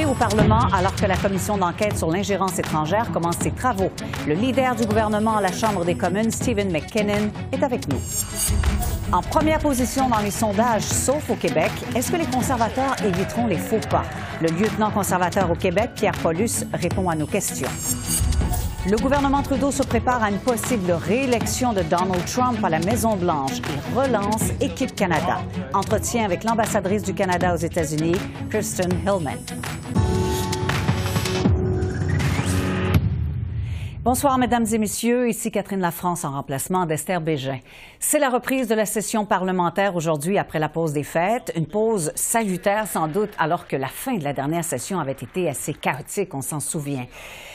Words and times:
Au 0.00 0.14
Parlement 0.14 0.66
alors 0.72 0.94
que 0.96 1.04
la 1.04 1.16
commission 1.16 1.58
d'enquête 1.58 1.98
sur 1.98 2.10
l'ingérence 2.10 2.58
étrangère 2.58 3.10
commence 3.12 3.36
ses 3.36 3.50
travaux. 3.50 3.90
Le 4.26 4.32
leader 4.32 4.74
du 4.74 4.86
gouvernement 4.86 5.36
à 5.36 5.42
la 5.42 5.52
Chambre 5.52 5.84
des 5.84 5.94
communes, 5.94 6.30
Stephen 6.30 6.72
McKinnon, 6.72 7.30
est 7.52 7.62
avec 7.62 7.86
nous. 7.88 8.00
En 9.12 9.20
première 9.20 9.58
position 9.58 10.08
dans 10.08 10.20
les 10.20 10.30
sondages, 10.30 10.82
sauf 10.82 11.28
au 11.28 11.34
Québec, 11.34 11.70
est-ce 11.94 12.10
que 12.10 12.16
les 12.16 12.26
conservateurs 12.26 12.96
éviteront 13.04 13.46
les 13.46 13.58
faux 13.58 13.80
pas? 13.90 14.04
Le 14.40 14.48
lieutenant 14.48 14.90
conservateur 14.90 15.50
au 15.50 15.54
Québec, 15.54 15.90
Pierre 15.94 16.16
Paulus, 16.22 16.64
répond 16.72 17.10
à 17.10 17.14
nos 17.14 17.26
questions. 17.26 17.68
Le 18.84 18.96
gouvernement 18.96 19.42
Trudeau 19.42 19.70
se 19.70 19.84
prépare 19.84 20.24
à 20.24 20.28
une 20.28 20.40
possible 20.40 20.90
réélection 20.90 21.72
de 21.72 21.82
Donald 21.82 22.24
Trump 22.26 22.58
à 22.64 22.68
la 22.68 22.80
Maison-Blanche 22.80 23.58
et 23.58 23.96
relance 23.96 24.50
Équipe 24.60 24.96
Canada. 24.96 25.40
Entretien 25.72 26.24
avec 26.24 26.42
l'ambassadrice 26.42 27.04
du 27.04 27.14
Canada 27.14 27.54
aux 27.54 27.58
États-Unis, 27.58 28.16
Kirsten 28.50 28.90
Hillman. 29.06 29.38
Bonsoir, 34.02 34.36
Mesdames 34.36 34.66
et 34.72 34.78
Messieurs. 34.78 35.28
Ici 35.28 35.52
Catherine 35.52 35.78
Lafrance 35.78 36.24
en 36.24 36.32
remplacement 36.32 36.84
d'Esther 36.84 37.20
Bégin. 37.20 37.60
C'est 38.00 38.18
la 38.18 38.30
reprise 38.30 38.66
de 38.66 38.74
la 38.74 38.84
session 38.84 39.24
parlementaire 39.24 39.94
aujourd'hui 39.94 40.38
après 40.38 40.58
la 40.58 40.68
pause 40.68 40.92
des 40.92 41.04
fêtes. 41.04 41.52
Une 41.54 41.68
pause 41.68 42.10
salutaire 42.16 42.88
sans 42.88 43.06
doute 43.06 43.30
alors 43.38 43.68
que 43.68 43.76
la 43.76 43.86
fin 43.86 44.16
de 44.16 44.24
la 44.24 44.32
dernière 44.32 44.64
session 44.64 44.98
avait 44.98 45.12
été 45.12 45.48
assez 45.48 45.72
chaotique, 45.72 46.34
on 46.34 46.42
s'en 46.42 46.58
souvient. 46.58 47.06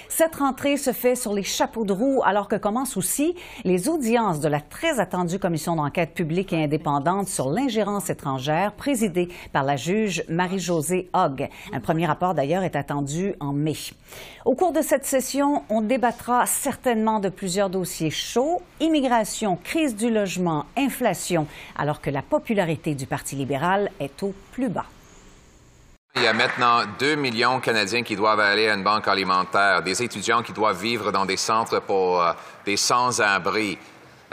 Cette 0.10 0.36
rentrée 0.36 0.78
se 0.78 0.94
fait 0.94 1.16
sur 1.16 1.34
les 1.34 1.44
chapeaux 1.44 1.84
de 1.84 1.94
roue 1.94 2.22
alors 2.24 2.48
que 2.48 2.56
commencent 2.56 2.98
aussi 2.98 3.36
les 3.66 3.90
audiences 3.90 4.40
de 4.40 4.48
la 4.48 4.62
très 4.62 5.00
attendue 5.00 5.38
commission 5.38 5.76
d'enquête 5.76 6.14
publique 6.14 6.54
et 6.54 6.64
indépendante 6.64 7.28
sur 7.28 7.50
l'ingérence 7.50 8.10
étrangère 8.10 8.74
présidée 8.74 9.28
par 9.52 9.64
la 9.64 9.76
juge 9.76 10.24
Marie-Josée 10.30 11.10
Hogg. 11.14 11.50
Un 11.74 11.80
premier 11.80 12.06
rapport 12.06 12.34
d'ailleurs 12.34 12.64
est 12.64 12.76
attendu 12.76 13.36
en 13.40 13.54
mai. 13.54 13.76
Au 14.46 14.56
cours 14.56 14.72
de 14.72 14.82
cette 14.82 15.06
session, 15.06 15.64
on 15.70 15.82
débattra 15.82 16.46
certainement 16.46 17.20
de 17.20 17.30
plusieurs 17.30 17.70
dossiers 17.70 18.10
chauds, 18.10 18.62
immigration, 18.80 19.58
crise 19.62 19.96
du 19.96 20.10
logement, 20.10 20.66
inflation, 20.78 21.48
alors 21.78 22.02
que 22.02 22.10
la 22.10 22.22
popularité 22.22 22.96
du 22.96 23.06
Parti 23.06 23.36
libéral 23.36 23.92
est 24.00 24.24
au 24.24 24.34
plus 24.52 24.70
bas. 24.70 24.86
Il 26.20 26.24
y 26.24 26.28
a 26.28 26.34
maintenant 26.34 26.82
2 26.98 27.14
millions 27.14 27.60
de 27.60 27.64
Canadiens 27.64 28.02
qui 28.02 28.16
doivent 28.16 28.40
aller 28.40 28.68
à 28.68 28.74
une 28.74 28.82
banque 28.82 29.08
alimentaire, 29.08 29.84
des 29.84 30.02
étudiants 30.02 30.42
qui 30.42 30.52
doivent 30.52 30.82
vivre 30.82 31.12
dans 31.12 31.26
des 31.26 31.38
centres 31.38 31.80
pour 31.80 32.20
euh, 32.20 32.32
des 32.66 32.76
sans-abri. 32.76 33.78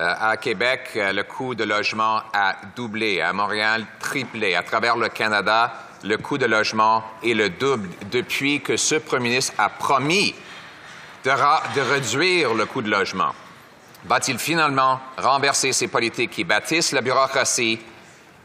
Euh, 0.00 0.14
à 0.18 0.38
Québec, 0.38 0.92
euh, 0.96 1.12
le 1.12 1.24
coût 1.24 1.54
de 1.54 1.62
logement 1.62 2.22
a 2.32 2.56
doublé, 2.74 3.20
à 3.20 3.34
Montréal, 3.34 3.84
triplé. 4.00 4.54
À 4.54 4.62
travers 4.62 4.96
le 4.96 5.10
Canada, 5.10 5.74
le 6.02 6.16
coût 6.16 6.38
de 6.38 6.46
logement 6.46 7.04
est 7.22 7.34
le 7.34 7.50
double 7.50 7.90
depuis 8.10 8.62
que 8.62 8.78
ce 8.78 8.94
premier 8.94 9.28
ministre 9.28 9.52
a 9.58 9.68
promis 9.68 10.34
de, 11.22 11.30
de 11.30 11.80
réduire 11.82 12.54
le 12.54 12.64
coût 12.64 12.80
de 12.80 12.90
logement. 12.90 13.34
Va-t-il 14.06 14.38
finalement 14.38 15.00
renverser 15.18 15.72
ces 15.74 15.88
politiques 15.88 16.30
qui 16.30 16.44
bâtissent 16.44 16.92
la 16.92 17.02
bureaucratie 17.02 17.78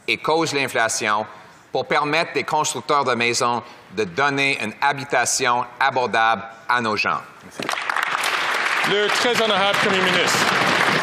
et 0.09 0.17
causent 0.17 0.53
l'inflation? 0.53 1.25
Pour 1.71 1.85
permettre 1.85 2.33
des 2.33 2.43
constructeurs 2.43 3.03
de 3.03 3.13
maisons 3.13 3.61
de 3.95 4.03
donner 4.03 4.57
une 4.63 4.73
habitation 4.81 5.65
abordable 5.79 6.43
à 6.67 6.81
nos 6.81 6.95
gens. 6.95 7.19
Le 8.89 9.07
très 9.07 9.41
honorable 9.41 9.77
Premier 9.83 10.01
ministre. 10.01 10.45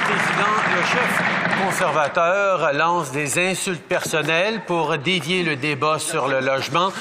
Président, 0.05 0.57
le 0.75 0.83
chef 0.85 1.37
conservateur 1.65 2.73
lance 2.73 3.11
des 3.13 3.51
insultes 3.51 3.83
personnelles 3.83 4.63
pour 4.67 4.99
dévier 4.99 5.43
le 5.43 5.57
débat 5.57 5.99
sur 5.99 6.29
le 6.29 6.41
logement, 6.41 6.93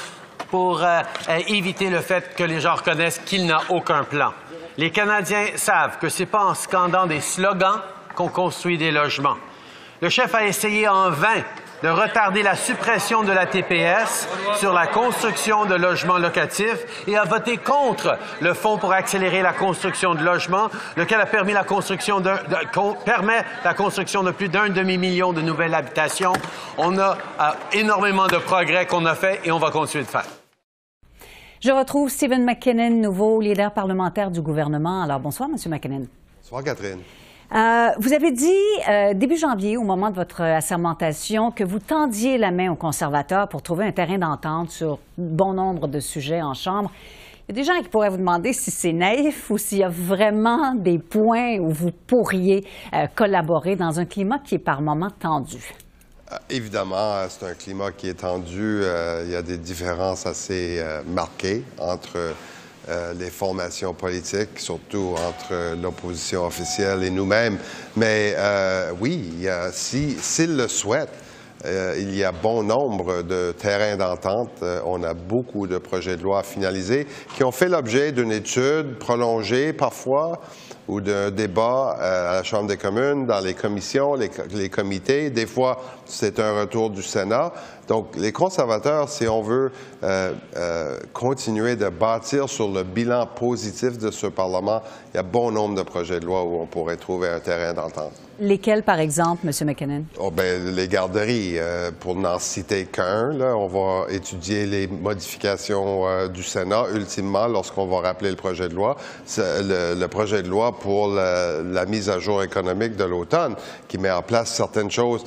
pour 0.50 0.82
euh, 0.82 1.00
euh, 1.28 1.38
éviter 1.48 1.90
le 1.90 2.00
fait 2.00 2.34
que 2.36 2.44
les 2.44 2.60
gens 2.60 2.74
reconnaissent 2.74 3.20
qu'il 3.24 3.46
n'a 3.46 3.62
aucun 3.68 4.04
plan. 4.04 4.32
Les 4.76 4.90
Canadiens 4.90 5.46
savent 5.56 5.98
que 5.98 6.08
ce 6.08 6.20
n'est 6.22 6.26
pas 6.26 6.44
en 6.44 6.54
scandant 6.54 7.06
des 7.06 7.20
slogans 7.20 7.80
qu'on 8.14 8.28
construit 8.28 8.78
des 8.78 8.90
logements. 8.90 9.36
Le 10.00 10.08
chef 10.08 10.34
a 10.34 10.44
essayé 10.44 10.88
en 10.88 11.10
vain 11.10 11.42
de 11.82 11.88
retarder 11.88 12.42
la 12.42 12.56
suppression 12.56 13.22
de 13.22 13.32
la 13.32 13.46
TPS 13.46 14.28
sur 14.58 14.72
la 14.72 14.86
construction 14.86 15.66
de 15.66 15.74
logements 15.74 16.18
locatifs 16.18 17.06
et 17.06 17.16
a 17.16 17.24
voté 17.24 17.56
contre 17.56 18.18
le 18.40 18.54
fonds 18.54 18.78
pour 18.78 18.92
accélérer 18.92 19.42
la 19.42 19.52
construction 19.52 20.14
de 20.14 20.22
logements, 20.22 20.68
lequel 20.96 21.20
a 21.20 21.26
permis 21.26 21.52
la 21.52 21.64
construction 21.64 22.20
de, 22.20 22.30
permet 23.04 23.42
la 23.64 23.74
construction 23.74 24.22
de 24.22 24.30
plus 24.30 24.48
d'un 24.48 24.68
demi-million 24.68 25.32
de 25.32 25.40
nouvelles 25.40 25.74
habitations. 25.74 26.32
On 26.78 26.98
a 26.98 27.18
euh, 27.40 27.50
énormément 27.72 28.26
de 28.26 28.36
progrès 28.36 28.86
qu'on 28.86 29.04
a 29.06 29.14
fait 29.14 29.40
et 29.44 29.50
on 29.50 29.58
va 29.58 29.70
continuer 29.70 30.04
de 30.04 30.08
faire. 30.08 30.26
Je 31.60 31.70
retrouve 31.72 32.10
Stephen 32.10 32.44
McKinnon, 32.44 32.90
nouveau 32.90 33.40
leader 33.40 33.72
parlementaire 33.72 34.30
du 34.30 34.40
gouvernement. 34.40 35.02
Alors, 35.02 35.20
bonsoir, 35.20 35.48
M. 35.48 35.56
McKinnon. 35.70 36.06
Bonsoir, 36.42 36.62
Catherine. 36.62 37.00
Euh, 37.54 37.90
vous 37.98 38.12
avez 38.12 38.32
dit 38.32 38.50
euh, 38.88 39.14
début 39.14 39.36
janvier, 39.36 39.76
au 39.76 39.84
moment 39.84 40.10
de 40.10 40.16
votre 40.16 40.42
assermentation, 40.42 41.52
que 41.52 41.62
vous 41.62 41.78
tendiez 41.78 42.38
la 42.38 42.50
main 42.50 42.72
aux 42.72 42.76
conservateurs 42.76 43.48
pour 43.48 43.62
trouver 43.62 43.86
un 43.86 43.92
terrain 43.92 44.18
d'entente 44.18 44.70
sur 44.70 44.98
bon 45.16 45.52
nombre 45.52 45.86
de 45.86 46.00
sujets 46.00 46.42
en 46.42 46.54
Chambre. 46.54 46.90
Il 47.48 47.54
y 47.54 47.60
a 47.60 47.62
des 47.62 47.64
gens 47.64 47.80
qui 47.80 47.88
pourraient 47.88 48.08
vous 48.08 48.16
demander 48.16 48.52
si 48.52 48.72
c'est 48.72 48.92
naïf 48.92 49.48
ou 49.50 49.58
s'il 49.58 49.78
y 49.78 49.84
a 49.84 49.88
vraiment 49.88 50.74
des 50.74 50.98
points 50.98 51.58
où 51.60 51.70
vous 51.70 51.92
pourriez 52.08 52.66
euh, 52.92 53.06
collaborer 53.14 53.76
dans 53.76 54.00
un 54.00 54.06
climat 54.06 54.40
qui 54.40 54.56
est 54.56 54.64
par 54.64 54.82
moments 54.82 55.10
tendu. 55.10 55.72
Évidemment, 56.50 57.22
c'est 57.28 57.46
un 57.46 57.54
climat 57.54 57.92
qui 57.92 58.08
est 58.08 58.20
tendu. 58.20 58.82
il 59.24 59.30
y 59.30 59.36
a 59.36 59.42
des 59.42 59.58
différences 59.58 60.26
assez 60.26 60.82
marquées 61.06 61.62
entre 61.78 62.34
euh, 62.88 63.14
les 63.14 63.30
formations 63.30 63.94
politiques, 63.94 64.60
surtout 64.60 65.14
entre 65.16 65.74
l'opposition 65.82 66.46
officielle 66.46 67.02
et 67.02 67.10
nous-mêmes. 67.10 67.58
Mais 67.96 68.34
euh, 68.36 68.92
oui, 69.00 69.44
s'ils 69.72 70.20
si, 70.20 70.46
le 70.46 70.68
souhaitent, 70.68 71.08
euh, 71.64 71.96
il 71.98 72.14
y 72.14 72.22
a 72.22 72.30
bon 72.30 72.62
nombre 72.62 73.22
de 73.22 73.52
terrains 73.58 73.96
d'entente. 73.96 74.62
on 74.84 75.02
a 75.02 75.14
beaucoup 75.14 75.66
de 75.66 75.78
projets 75.78 76.16
de 76.16 76.22
loi 76.22 76.44
finalisés 76.44 77.08
qui 77.34 77.42
ont 77.42 77.50
fait 77.50 77.68
l'objet 77.68 78.12
d'une 78.12 78.30
étude 78.30 78.98
prolongée 79.00 79.72
parfois 79.72 80.40
ou 80.86 81.00
d'un 81.00 81.32
débat 81.32 81.96
à 81.98 82.34
la 82.34 82.42
Chambre 82.44 82.68
des 82.68 82.76
communes, 82.76 83.26
dans 83.26 83.40
les 83.40 83.54
commissions, 83.54 84.14
les, 84.14 84.30
les 84.52 84.68
comités. 84.68 85.30
Des 85.30 85.46
fois, 85.46 85.80
c'est 86.06 86.40
un 86.40 86.60
retour 86.60 86.90
du 86.90 87.02
Sénat. 87.02 87.52
Donc, 87.88 88.16
les 88.16 88.32
conservateurs, 88.32 89.08
si 89.08 89.28
on 89.28 89.42
veut 89.42 89.70
euh, 90.02 90.32
euh, 90.56 90.98
continuer 91.12 91.76
de 91.76 91.88
bâtir 91.88 92.48
sur 92.48 92.68
le 92.68 92.82
bilan 92.82 93.26
positif 93.26 93.96
de 93.98 94.10
ce 94.10 94.26
Parlement, 94.26 94.82
il 95.14 95.16
y 95.16 95.20
a 95.20 95.22
bon 95.22 95.52
nombre 95.52 95.76
de 95.76 95.82
projets 95.82 96.18
de 96.18 96.26
loi 96.26 96.42
où 96.42 96.60
on 96.60 96.66
pourrait 96.66 96.96
trouver 96.96 97.28
un 97.28 97.38
terrain 97.38 97.72
d'entente. 97.72 98.12
Lesquels, 98.38 98.82
par 98.82 98.98
exemple, 98.98 99.46
M. 99.46 99.66
McKinnon? 99.66 100.04
Oh, 100.18 100.30
ben, 100.30 100.74
les 100.74 100.88
garderies, 100.88 101.54
euh, 101.58 101.90
pour 101.98 102.16
n'en 102.16 102.38
citer 102.38 102.84
qu'un. 102.84 103.40
On 103.40 103.66
va 103.66 104.12
étudier 104.12 104.66
les 104.66 104.88
modifications 104.88 106.28
du 106.28 106.42
Sénat, 106.42 106.86
ultimement, 106.92 107.46
lorsqu'on 107.46 107.86
va 107.86 108.00
rappeler 108.00 108.30
le 108.30 108.36
projet 108.36 108.68
de 108.68 108.74
loi. 108.74 108.96
Le, 109.38 110.06
projet 110.06 110.42
de 110.42 110.48
loi 110.48 110.76
pour 110.78 111.08
la, 111.08 111.62
la, 111.62 111.86
mise 111.86 112.10
à 112.10 112.18
jour 112.18 112.42
économique 112.42 112.96
de 112.96 113.04
l'automne, 113.04 113.54
qui 113.88 113.96
met 113.96 114.10
en 114.10 114.22
place 114.22 114.54
certaines 114.54 114.90
choses 114.90 115.24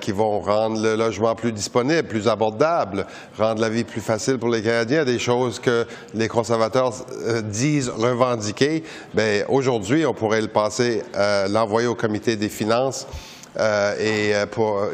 qui 0.00 0.05
vont 0.12 0.40
rendre 0.40 0.80
le 0.80 0.96
logement 0.96 1.34
plus 1.34 1.52
disponible 1.52 2.06
plus 2.06 2.28
abordable, 2.28 3.06
rendre 3.38 3.60
la 3.60 3.68
vie 3.68 3.84
plus 3.84 4.00
facile 4.00 4.38
pour 4.38 4.48
les 4.48 4.62
Canadiens, 4.62 5.04
des 5.04 5.18
choses 5.18 5.58
que 5.58 5.86
les 6.14 6.28
conservateurs 6.28 6.92
euh, 7.26 7.42
disent 7.42 7.88
revendiquer. 7.90 8.82
Bien, 9.14 9.44
aujourd'hui, 9.48 10.06
on 10.06 10.14
pourrait 10.14 10.40
le 10.40 10.48
passer, 10.48 11.02
euh, 11.14 11.48
l'envoyer 11.48 11.88
au 11.88 11.94
comité 11.94 12.36
des 12.36 12.48
finances. 12.48 13.06
Euh, 13.58 14.44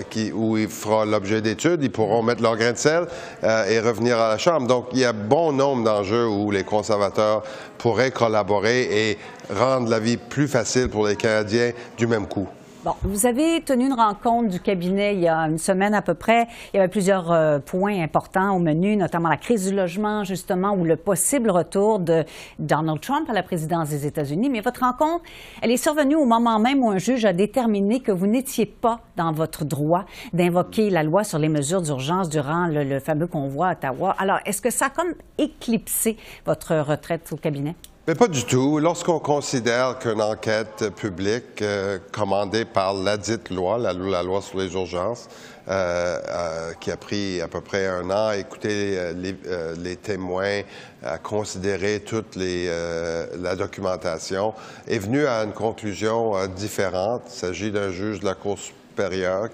qui, 0.09 0.31
où 0.31 0.57
il 0.57 0.69
fera 0.69 1.05
l'objet 1.05 1.41
d'études, 1.41 1.83
ils 1.83 1.91
pourront 1.91 2.23
mettre 2.23 2.43
leur 2.43 2.57
grain 2.57 2.71
de 2.71 2.77
sel 2.77 3.09
et 3.43 3.81
revenir 3.81 4.21
à 4.21 4.29
la 4.29 4.39
Chambre. 4.39 4.69
Donc, 4.69 4.87
il 4.93 5.01
y 5.01 5.05
a 5.05 5.13
bon 5.13 5.51
nombre 5.51 5.83
d'enjeux 5.83 6.29
où 6.29 6.53
les 6.53 6.63
conservateurs 6.63 7.43
pourraient 7.77 8.13
collaborer 8.13 8.83
et 9.11 9.19
rendre 9.53 9.89
la 9.89 9.99
vie 9.99 10.17
plus 10.17 10.47
facile 10.47 10.89
pour 10.89 11.09
les 11.09 11.17
Canadiens 11.17 11.73
du 11.99 12.07
même 12.07 12.29
coup. 12.29 12.47
Bon, 12.85 12.95
vous 13.05 13.27
avez 13.27 13.61
tenu 13.61 13.87
une 13.87 13.93
rencontre 13.93 14.49
du 14.49 14.59
cabinet 14.59 15.15
il 15.15 15.21
y 15.21 15.29
a 15.29 15.39
une 15.43 15.59
semaine 15.59 15.95
à 15.95 16.03
peu 16.03 16.15
près. 16.15 16.49
Il 16.75 16.79
y 16.79 16.81
avait 16.81 16.89
plusieurs 16.89 17.31
euh, 17.31 17.61
points 17.61 18.03
importants 18.03 18.57
au 18.57 18.59
menu, 18.59 18.97
notamment 18.97 19.29
la 19.29 19.37
crise 19.37 19.69
du 19.69 19.77
logement, 19.77 20.25
justement, 20.25 20.73
ou 20.73 20.85
le 20.85 20.97
possible 20.97 21.49
retour 21.53 22.01
de 22.01 22.25
Donald 22.59 23.01
Trump 23.01 23.31
à 23.31 23.35
la 23.35 23.45
présidence 23.45 23.91
des 23.91 24.05
États-Unis. 24.05 24.51
Mais 24.51 24.63
votre 24.63 24.81
rencontre, 24.81 25.23
elle 25.63 25.71
est 25.71 25.77
survenue 25.77 26.17
au 26.17 26.25
moment 26.25 26.59
même 26.59 26.83
où 26.83 26.91
un 26.91 26.99
juge 26.99 27.25
a 27.25 27.33
déterminé 27.33 28.01
que 28.01 28.11
vous 28.11 28.27
n'étiez 28.27 28.67
pas 28.67 28.99
dans 29.17 29.31
votre 29.31 29.65
droit 29.65 30.05
d'invoquer 30.33 30.91
la 30.91 31.05
loi 31.05 31.23
sur 31.23 31.39
les 31.39 31.49
mesures 31.49 31.83
d'urgence 31.83 32.29
durant 32.29 32.67
le, 32.67 32.83
le 32.83 32.99
fameux 32.99 33.29
convoi 33.29 33.69
à 33.69 33.73
Ottawa. 33.75 34.17
Alors, 34.19 34.41
est-ce 34.45 34.61
que 34.61 34.71
ça 34.71 34.87
a 34.87 34.91
comme 34.91 35.15
éclipsé 35.39 36.17
votre 36.45 36.75
retraite 36.75 37.33
au 37.33 37.37
cabinet? 37.37 37.77
Mais 38.09 38.17
pas 38.17 38.27
du 38.27 38.45
tout. 38.45 38.81
Lorsqu'on 38.81 39.21
considère 39.21 39.97
qu'une 40.01 40.21
enquête 40.21 40.91
publique 40.97 41.63
euh, 41.63 42.01
commandée 42.11 42.65
par 42.65 42.95
la 42.95 43.17
dite 43.17 43.49
loi, 43.51 43.79
la, 43.79 43.93
loi 43.93 44.43
sur 44.43 44.59
les 44.59 44.73
urgences, 44.75 45.29
euh, 45.69 46.19
euh, 46.27 46.73
qui 46.81 46.91
a 46.91 46.97
pris 46.97 47.41
à 47.41 47.47
peu 47.47 47.61
près 47.61 47.87
un 47.87 48.11
an 48.11 48.27
à 48.27 48.39
écouter 48.39 48.99
les, 49.15 49.97
témoins, 49.97 50.63
à 51.05 51.19
considérer 51.19 52.01
toute 52.01 52.35
les, 52.35 52.67
la 53.39 53.55
documentation, 53.55 54.53
est 54.89 54.99
venue 54.99 55.25
à 55.25 55.45
une 55.45 55.53
conclusion 55.53 56.45
différente. 56.49 57.23
Il 57.29 57.39
s'agit 57.39 57.71
d'un 57.71 57.93
juge 57.93 58.19
de 58.19 58.25
la 58.25 58.35
Cour 58.35 58.59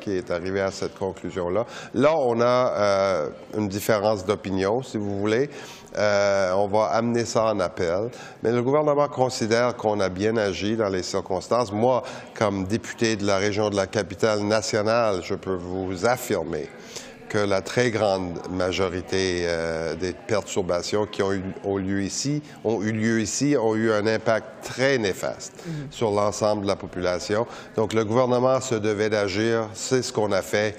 qui 0.00 0.12
est 0.12 0.31
arrivé 0.31 0.61
à 0.61 0.70
cette 0.70 0.99
conclusion-là. 0.99 1.64
Là, 1.94 2.14
on 2.17 2.40
a 2.40 3.29
une 3.56 3.69
différence 3.69 4.25
d'opinion, 4.25 4.82
si 4.82 4.96
vous 4.96 5.19
voulez. 5.19 5.50
Euh, 5.96 6.52
on 6.52 6.69
va 6.69 6.87
amener 6.87 7.25
ça 7.25 7.44
en 7.46 7.61
appel. 7.61 8.11
Mais 8.43 8.52
le 8.52 8.62
gouvernement 8.62 9.08
considère 9.08 9.75
qu'on 9.75 10.00
a 10.00 10.08
bien 10.08 10.37
agi 10.37 10.76
dans 10.76 10.88
les 10.88 11.02
circonstances. 11.02 11.73
Moi, 11.73 12.02
comme 12.35 12.64
député 12.64 13.17
de 13.17 13.26
la 13.26 13.38
région 13.38 13.70
de 13.70 13.76
la 13.76 13.87
capitale 13.87 14.40
nationale, 14.40 15.20
je 15.23 15.35
peux 15.35 15.55
vous 15.55 16.06
affirmer 16.06 16.69
que 17.29 17.39
la 17.39 17.61
très 17.61 17.91
grande 17.91 18.39
majorité 18.51 19.43
euh, 19.45 19.95
des 19.95 20.13
perturbations 20.13 21.07
qui 21.07 21.23
ont 21.23 21.33
eu, 21.33 21.43
lieu 21.81 22.03
ici, 22.03 22.43
ont 22.65 22.83
eu 22.83 22.93
lieu 22.93 23.21
ici, 23.21 23.57
ont 23.61 23.75
eu 23.75 23.93
un 23.93 24.07
impact 24.07 24.47
très 24.63 24.99
néfaste 24.99 25.53
mm-hmm. 25.57 25.93
sur 25.93 26.11
l'ensemble 26.11 26.63
de 26.63 26.67
la 26.67 26.77
population. 26.77 27.47
Donc, 27.77 27.93
le 27.93 28.05
gouvernement 28.05 28.61
se 28.61 28.75
devait 28.75 29.11
d'agir. 29.11 29.69
C'est 29.75 30.03
ce 30.03 30.13
qu'on 30.13 30.33
a 30.33 30.43
fait 30.43 30.77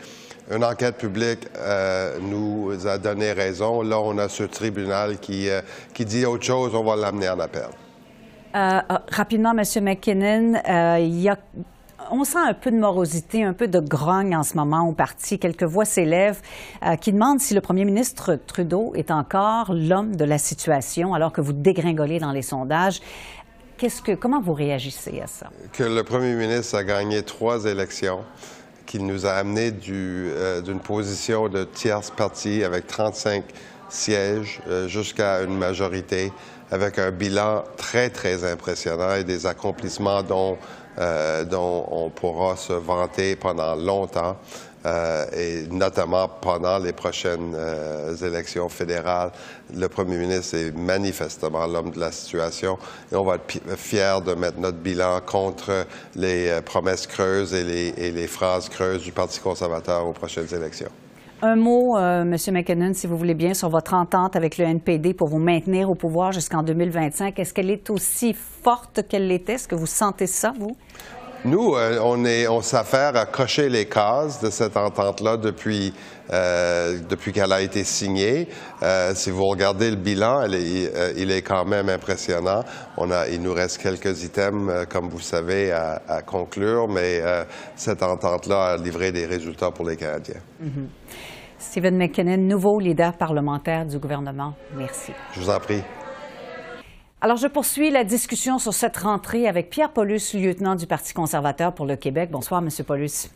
une 0.52 0.64
enquête 0.64 0.98
publique 0.98 1.48
euh, 1.58 2.18
nous 2.20 2.88
a 2.88 2.98
donné 2.98 3.32
raison. 3.34 3.82
Là, 3.82 4.00
on 4.00 4.18
a 4.18 4.28
ce 4.28 4.44
tribunal 4.44 5.20
qui, 5.20 5.50
euh, 5.50 5.62
qui 5.94 6.06
dit 6.06 6.26
autre 6.26 6.44
chose, 6.44 6.74
on 6.74 6.84
va 6.84 6.96
l'amener 6.96 7.30
en 7.30 7.40
appel. 7.40 7.70
Rapidement, 8.52 9.52
M. 9.52 9.84
McKinnon, 9.84 10.60
il 10.98 11.22
y 11.22 11.30
a 11.30 11.38
on 12.12 12.24
sent 12.24 12.40
un 12.40 12.54
peu 12.54 12.72
de 12.72 12.78
morosité, 12.78 13.44
un 13.44 13.54
peu 13.54 13.68
de 13.68 13.80
grogne 13.80 14.36
en 14.36 14.44
ce 14.44 14.56
moment 14.56 14.88
au 14.88 14.94
parti. 14.94 15.40
Quelques 15.40 15.64
voix 15.64 15.86
s'élèvent 15.86 16.42
qui 17.02 17.12
demandent 17.12 17.40
si 17.40 17.54
le 17.54 17.62
premier 17.62 17.86
ministre 17.86 18.38
Trudeau 18.48 18.94
est 18.96 19.12
encore 19.12 19.74
l'homme 19.74 20.16
de 20.16 20.26
la 20.26 20.38
situation 20.38 21.14
alors 21.14 21.32
que 21.32 21.42
vous 21.42 21.54
dégringolez 21.54 22.20
dans 22.20 22.32
les 22.32 22.42
sondages. 22.42 23.02
Que, 23.78 24.16
comment 24.16 24.42
vous 24.42 24.54
réagissez 24.54 25.22
à 25.22 25.28
ça? 25.28 25.50
Que 25.72 25.84
le 25.84 26.04
premier 26.04 26.34
ministre 26.34 26.76
a 26.76 26.84
gagné 26.84 27.24
trois 27.24 27.66
élections 27.66 28.20
qui 28.86 29.00
nous 29.00 29.26
a 29.26 29.32
amené 29.34 29.72
euh, 29.90 30.62
d'une 30.62 30.80
position 30.80 31.48
de 31.48 31.64
tierce 31.64 32.10
partie 32.10 32.64
avec 32.64 32.88
35 32.88 33.46
sièges 33.88 34.62
euh, 34.68 34.88
jusqu'à 34.88 35.44
une 35.44 35.58
majorité 35.58 36.34
avec 36.72 37.00
un 37.00 37.12
bilan 37.12 37.64
très, 37.78 38.10
très 38.10 38.44
impressionnant 38.44 39.16
et 39.16 39.24
des 39.24 39.46
accomplissements 39.46 40.24
dont, 40.24 40.58
euh, 40.98 41.46
dont 41.46 41.86
on 41.92 42.10
pourra 42.10 42.56
se 42.56 42.74
vanter 42.74 43.36
pendant 43.36 43.76
longtemps. 43.76 44.38
Euh, 44.86 45.26
et 45.34 45.68
notamment 45.70 46.30
pendant 46.30 46.78
les 46.80 46.94
prochaines 46.94 47.54
euh, 47.54 48.16
élections 48.16 48.70
fédérales. 48.70 49.32
Le 49.76 49.90
premier 49.90 50.16
ministre 50.16 50.56
est 50.56 50.72
manifestement 50.72 51.68
l'homme 51.68 51.92
de 51.92 52.00
la 52.00 52.14
situation 52.14 52.78
et 53.12 53.16
on 53.16 53.26
va 53.26 53.36
être 53.36 53.78
fiers 53.78 54.20
de 54.26 54.34
mettre 54.36 54.58
notre 54.58 54.78
bilan 54.78 55.20
contre 55.20 55.86
les 56.16 56.48
euh, 56.48 56.62
promesses 56.62 57.08
creuses 57.08 57.54
et 57.54 57.66
les, 57.66 57.94
et 57.98 58.12
les, 58.12 58.28
phrases 58.28 58.70
creuses 58.70 59.04
du 59.04 59.12
Parti 59.12 59.42
conservateur 59.42 60.08
aux 60.08 60.14
prochaines 60.14 60.54
élections. 60.54 60.92
Un 61.42 61.56
mot, 61.56 61.98
M. 61.98 62.36
McKinnon, 62.52 62.94
si 62.94 63.08
vous 63.08 63.18
voulez 63.18 63.34
bien, 63.34 63.54
sur 63.54 63.70
votre 63.70 63.94
entente 63.94 64.36
avec 64.36 64.58
le 64.58 64.66
NPD 64.66 65.14
pour 65.14 65.30
vous 65.30 65.38
maintenir 65.40 65.90
au 65.90 65.96
pouvoir 65.96 66.34
jusqu'en 66.34 66.64
2025. 66.64 67.40
Est-ce 67.40 67.54
qu'elle 67.54 67.70
est 67.70 67.90
aussi 67.90 68.34
forte 68.34 69.08
qu'elle 69.08 69.30
l'était? 69.30 69.54
Est-ce 69.54 69.70
que 69.70 69.76
vous 69.76 69.86
sentez 69.86 70.28
ça, 70.28 70.54
vous? 70.60 70.76
Nous, 71.46 71.74
euh, 71.76 72.00
on 72.04 72.26
est, 72.26 72.48
on 72.48 72.62
s'affaire 72.62 73.16
à 73.16 73.26
cocher 73.26 73.70
les 73.70 73.86
cases 73.86 74.42
de 74.42 74.50
cette 74.50 74.76
entente-là 74.76 75.38
depuis 75.38 75.94
euh, 76.32 77.00
depuis 77.10 77.32
qu'elle 77.32 77.52
a 77.52 77.62
été 77.62 77.84
signée. 77.84 78.48
Euh, 78.84 79.14
si 79.16 79.32
vous 79.32 79.46
regardez 79.46 79.90
le 79.90 79.96
bilan, 79.96 80.46
il 80.46 81.32
est 81.32 81.42
quand 81.42 81.66
même 81.66 81.90
impressionnant. 81.90 82.64
On 82.98 83.10
a, 83.10 83.28
il 83.30 83.42
nous 83.42 83.54
reste 83.54 83.82
quelques 83.82 84.24
items, 84.24 84.86
comme 84.90 85.10
vous 85.10 85.22
savez, 85.22 85.72
à, 85.72 86.22
conclure, 86.24 86.88
mais 86.88 87.22
cette 87.76 88.04
entente-là 88.04 88.74
a 88.74 88.78
livré 88.78 89.12
des 89.12 89.26
résultats 89.26 89.72
pour 89.72 89.88
les 89.88 89.96
Canadiens. 89.96 90.42
Mm-hmm. 90.64 90.88
Stephen 91.58 91.98
McKinnon, 91.98 92.38
nouveau 92.38 92.80
leader 92.80 93.18
parlementaire 93.18 93.86
du 93.86 93.98
gouvernement. 93.98 94.54
Merci. 94.76 95.14
Je 95.34 95.40
vous 95.40 95.50
en 95.50 95.60
prie. 95.60 95.82
Alors, 97.22 97.36
je 97.36 97.48
poursuis 97.48 97.92
la 97.92 98.06
discussion 98.06 98.60
sur 98.60 98.74
cette 98.74 98.96
rentrée 98.96 99.46
avec 99.46 99.70
Pierre 99.70 99.92
Paulus, 99.92 100.34
lieutenant 100.34 100.76
du 100.76 100.88
Parti 100.88 101.14
conservateur 101.14 101.74
pour 101.74 101.86
le 101.86 101.98
Québec. 101.98 102.30
Bonsoir, 102.32 102.62
Monsieur 102.62 102.86
Paulus. 102.86 103.30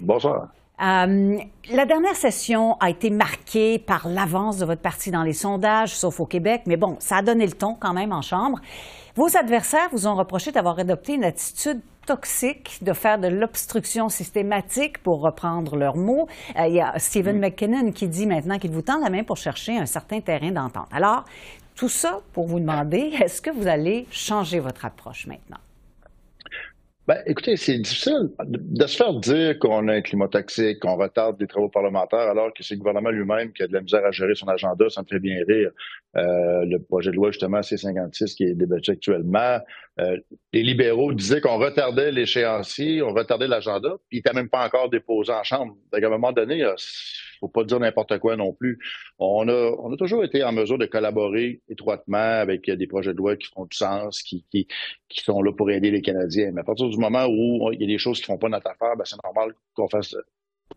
Bonsoir. 0.00 0.48
Euh, 0.80 1.38
la 1.70 1.86
dernière 1.86 2.16
session 2.16 2.76
a 2.80 2.90
été 2.90 3.10
marquée 3.10 3.78
par 3.78 4.08
l'avance 4.08 4.58
de 4.58 4.64
votre 4.64 4.82
parti 4.82 5.12
dans 5.12 5.22
les 5.22 5.32
sondages, 5.32 5.96
sauf 5.96 6.18
au 6.18 6.26
Québec, 6.26 6.62
mais 6.66 6.76
bon, 6.76 6.96
ça 6.98 7.18
a 7.18 7.22
donné 7.22 7.46
le 7.46 7.52
ton 7.52 7.74
quand 7.74 7.92
même 7.92 8.12
en 8.12 8.22
Chambre. 8.22 8.58
Vos 9.14 9.36
adversaires 9.36 9.88
vous 9.92 10.08
ont 10.08 10.16
reproché 10.16 10.50
d'avoir 10.50 10.76
adopté 10.80 11.14
une 11.14 11.24
attitude 11.24 11.80
toxique, 12.08 12.78
de 12.80 12.94
faire 12.94 13.18
de 13.18 13.28
l'obstruction 13.28 14.08
systématique, 14.08 15.02
pour 15.02 15.20
reprendre 15.20 15.76
leurs 15.76 15.96
mots. 15.96 16.26
Euh, 16.58 16.66
il 16.66 16.76
y 16.76 16.80
a 16.80 16.98
Stephen 16.98 17.38
McKinnon 17.38 17.92
qui 17.92 18.08
dit 18.08 18.26
maintenant 18.26 18.58
qu'il 18.58 18.70
vous 18.70 18.82
tend 18.82 18.98
la 18.98 19.10
main 19.10 19.24
pour 19.24 19.36
chercher 19.36 19.76
un 19.76 19.84
certain 19.84 20.20
terrain 20.20 20.50
d'entente. 20.50 20.88
Alors, 20.90 21.24
tout 21.78 21.88
ça 21.88 22.20
pour 22.32 22.46
vous 22.46 22.58
demander, 22.58 23.12
est-ce 23.22 23.40
que 23.40 23.50
vous 23.50 23.68
allez 23.68 24.06
changer 24.10 24.58
votre 24.58 24.84
approche 24.84 25.26
maintenant? 25.26 25.58
Ben, 27.06 27.22
écoutez, 27.24 27.56
c'est 27.56 27.78
difficile 27.78 28.28
de 28.44 28.86
se 28.86 28.96
faire 28.98 29.14
dire 29.14 29.58
qu'on 29.58 29.88
a 29.88 29.94
un 29.94 30.02
climat 30.02 30.28
toxique, 30.28 30.80
qu'on 30.80 30.96
retarde 30.96 31.38
des 31.38 31.46
travaux 31.46 31.70
parlementaires, 31.70 32.28
alors 32.28 32.52
que 32.52 32.62
c'est 32.62 32.74
le 32.74 32.80
gouvernement 32.80 33.08
lui-même 33.08 33.50
qui 33.54 33.62
a 33.62 33.66
de 33.66 33.72
la 33.72 33.80
misère 33.80 34.04
à 34.04 34.10
gérer 34.10 34.34
son 34.34 34.46
agenda, 34.46 34.90
ça 34.90 35.00
me 35.00 35.06
fait 35.06 35.18
bien 35.18 35.42
rire. 35.48 35.70
Euh, 36.18 36.66
le 36.66 36.78
projet 36.82 37.10
de 37.10 37.16
loi, 37.16 37.30
justement, 37.30 37.62
C-56, 37.62 38.34
qui 38.34 38.44
est 38.44 38.54
débattu 38.54 38.90
actuellement. 38.90 39.58
Euh, 40.00 40.18
les 40.52 40.62
libéraux 40.62 41.14
disaient 41.14 41.40
qu'on 41.40 41.56
retardait 41.56 42.12
l'échéancier, 42.12 43.00
on 43.00 43.14
retardait 43.14 43.48
l'agenda, 43.48 43.88
puis 44.10 44.18
il 44.18 44.18
n'était 44.18 44.34
même 44.34 44.50
pas 44.50 44.66
encore 44.66 44.90
déposé 44.90 45.32
en 45.32 45.44
Chambre. 45.44 45.78
Donc, 45.90 46.02
à 46.02 46.06
un 46.06 46.10
moment 46.10 46.32
donné, 46.32 46.62
faut 47.38 47.48
pas 47.48 47.64
dire 47.64 47.80
n'importe 47.80 48.18
quoi 48.18 48.36
non 48.36 48.52
plus. 48.52 48.78
On 49.18 49.48
a, 49.48 49.72
on 49.78 49.92
a 49.92 49.96
toujours 49.96 50.24
été 50.24 50.42
en 50.44 50.52
mesure 50.52 50.78
de 50.78 50.86
collaborer 50.86 51.60
étroitement 51.68 52.16
avec 52.18 52.70
des 52.70 52.86
projets 52.86 53.12
de 53.12 53.18
loi 53.18 53.36
qui 53.36 53.48
font 53.48 53.64
du 53.64 53.76
sens, 53.76 54.22
qui, 54.22 54.44
qui, 54.50 54.66
qui 55.08 55.22
sont 55.22 55.42
là 55.42 55.52
pour 55.52 55.70
aider 55.70 55.90
les 55.90 56.02
Canadiens. 56.02 56.50
Mais 56.52 56.60
à 56.60 56.64
partir 56.64 56.88
du 56.88 56.98
moment 56.98 57.26
où 57.26 57.70
il 57.72 57.80
y 57.80 57.84
a 57.84 57.86
des 57.86 57.98
choses 57.98 58.20
qui 58.20 58.26
font 58.26 58.38
pas 58.38 58.48
notre 58.48 58.68
affaire, 58.68 58.96
ben 58.96 59.04
c'est 59.04 59.22
normal 59.24 59.52
qu'on 59.74 59.88
fasse 59.88 60.14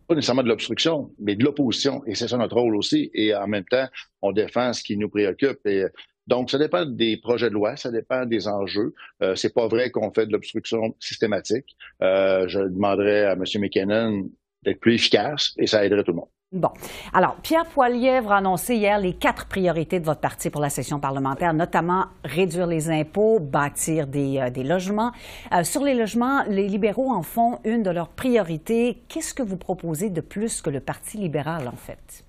pas 0.08 0.14
nécessairement 0.14 0.42
de 0.42 0.48
l'obstruction, 0.48 1.10
mais 1.18 1.36
de 1.36 1.44
l'opposition. 1.44 2.02
Et 2.06 2.14
c'est 2.14 2.28
ça 2.28 2.36
notre 2.36 2.56
rôle 2.56 2.76
aussi. 2.76 3.10
Et 3.14 3.34
en 3.34 3.46
même 3.46 3.64
temps, 3.64 3.86
on 4.22 4.32
défend 4.32 4.72
ce 4.72 4.82
qui 4.82 4.96
nous 4.96 5.08
préoccupe. 5.08 5.66
Et 5.66 5.84
donc, 6.26 6.50
ça 6.50 6.58
dépend 6.58 6.86
des 6.86 7.16
projets 7.16 7.48
de 7.48 7.54
loi, 7.54 7.76
ça 7.76 7.90
dépend 7.90 8.26
des 8.26 8.48
enjeux. 8.48 8.94
Euh, 9.22 9.34
c'est 9.34 9.52
pas 9.52 9.66
vrai 9.66 9.90
qu'on 9.90 10.12
fait 10.12 10.26
de 10.26 10.32
l'obstruction 10.32 10.94
systématique. 11.00 11.76
Euh, 12.02 12.46
je 12.48 12.60
demanderais 12.60 13.24
à 13.24 13.32
M. 13.32 13.44
McKinnon 13.56 14.30
d'être 14.62 14.80
plus 14.80 14.94
efficace 14.94 15.52
et 15.58 15.66
ça 15.66 15.84
aiderait 15.84 16.04
tout 16.04 16.12
le 16.12 16.18
monde. 16.18 16.28
Bon. 16.52 16.68
Alors, 17.14 17.36
Pierre 17.36 17.64
Poilièvre 17.64 18.30
a 18.30 18.36
annoncé 18.36 18.76
hier 18.76 18.98
les 18.98 19.14
quatre 19.14 19.46
priorités 19.46 20.00
de 20.00 20.04
votre 20.04 20.20
parti 20.20 20.50
pour 20.50 20.60
la 20.60 20.68
session 20.68 21.00
parlementaire, 21.00 21.54
notamment 21.54 22.08
réduire 22.24 22.66
les 22.66 22.90
impôts, 22.90 23.38
bâtir 23.40 24.06
des, 24.06 24.36
euh, 24.38 24.62
logements. 24.62 25.12
Euh, 25.54 25.64
sur 25.64 25.82
les 25.82 25.94
logements, 25.94 26.42
les 26.48 26.68
libéraux 26.68 27.10
en 27.10 27.22
font 27.22 27.58
une 27.64 27.82
de 27.82 27.88
leurs 27.88 28.10
priorités. 28.10 29.02
Qu'est-ce 29.08 29.32
que 29.32 29.42
vous 29.42 29.56
proposez 29.56 30.10
de 30.10 30.20
plus 30.20 30.60
que 30.60 30.68
le 30.68 30.80
Parti 30.80 31.16
libéral, 31.16 31.68
en 31.68 31.76
fait? 31.76 32.22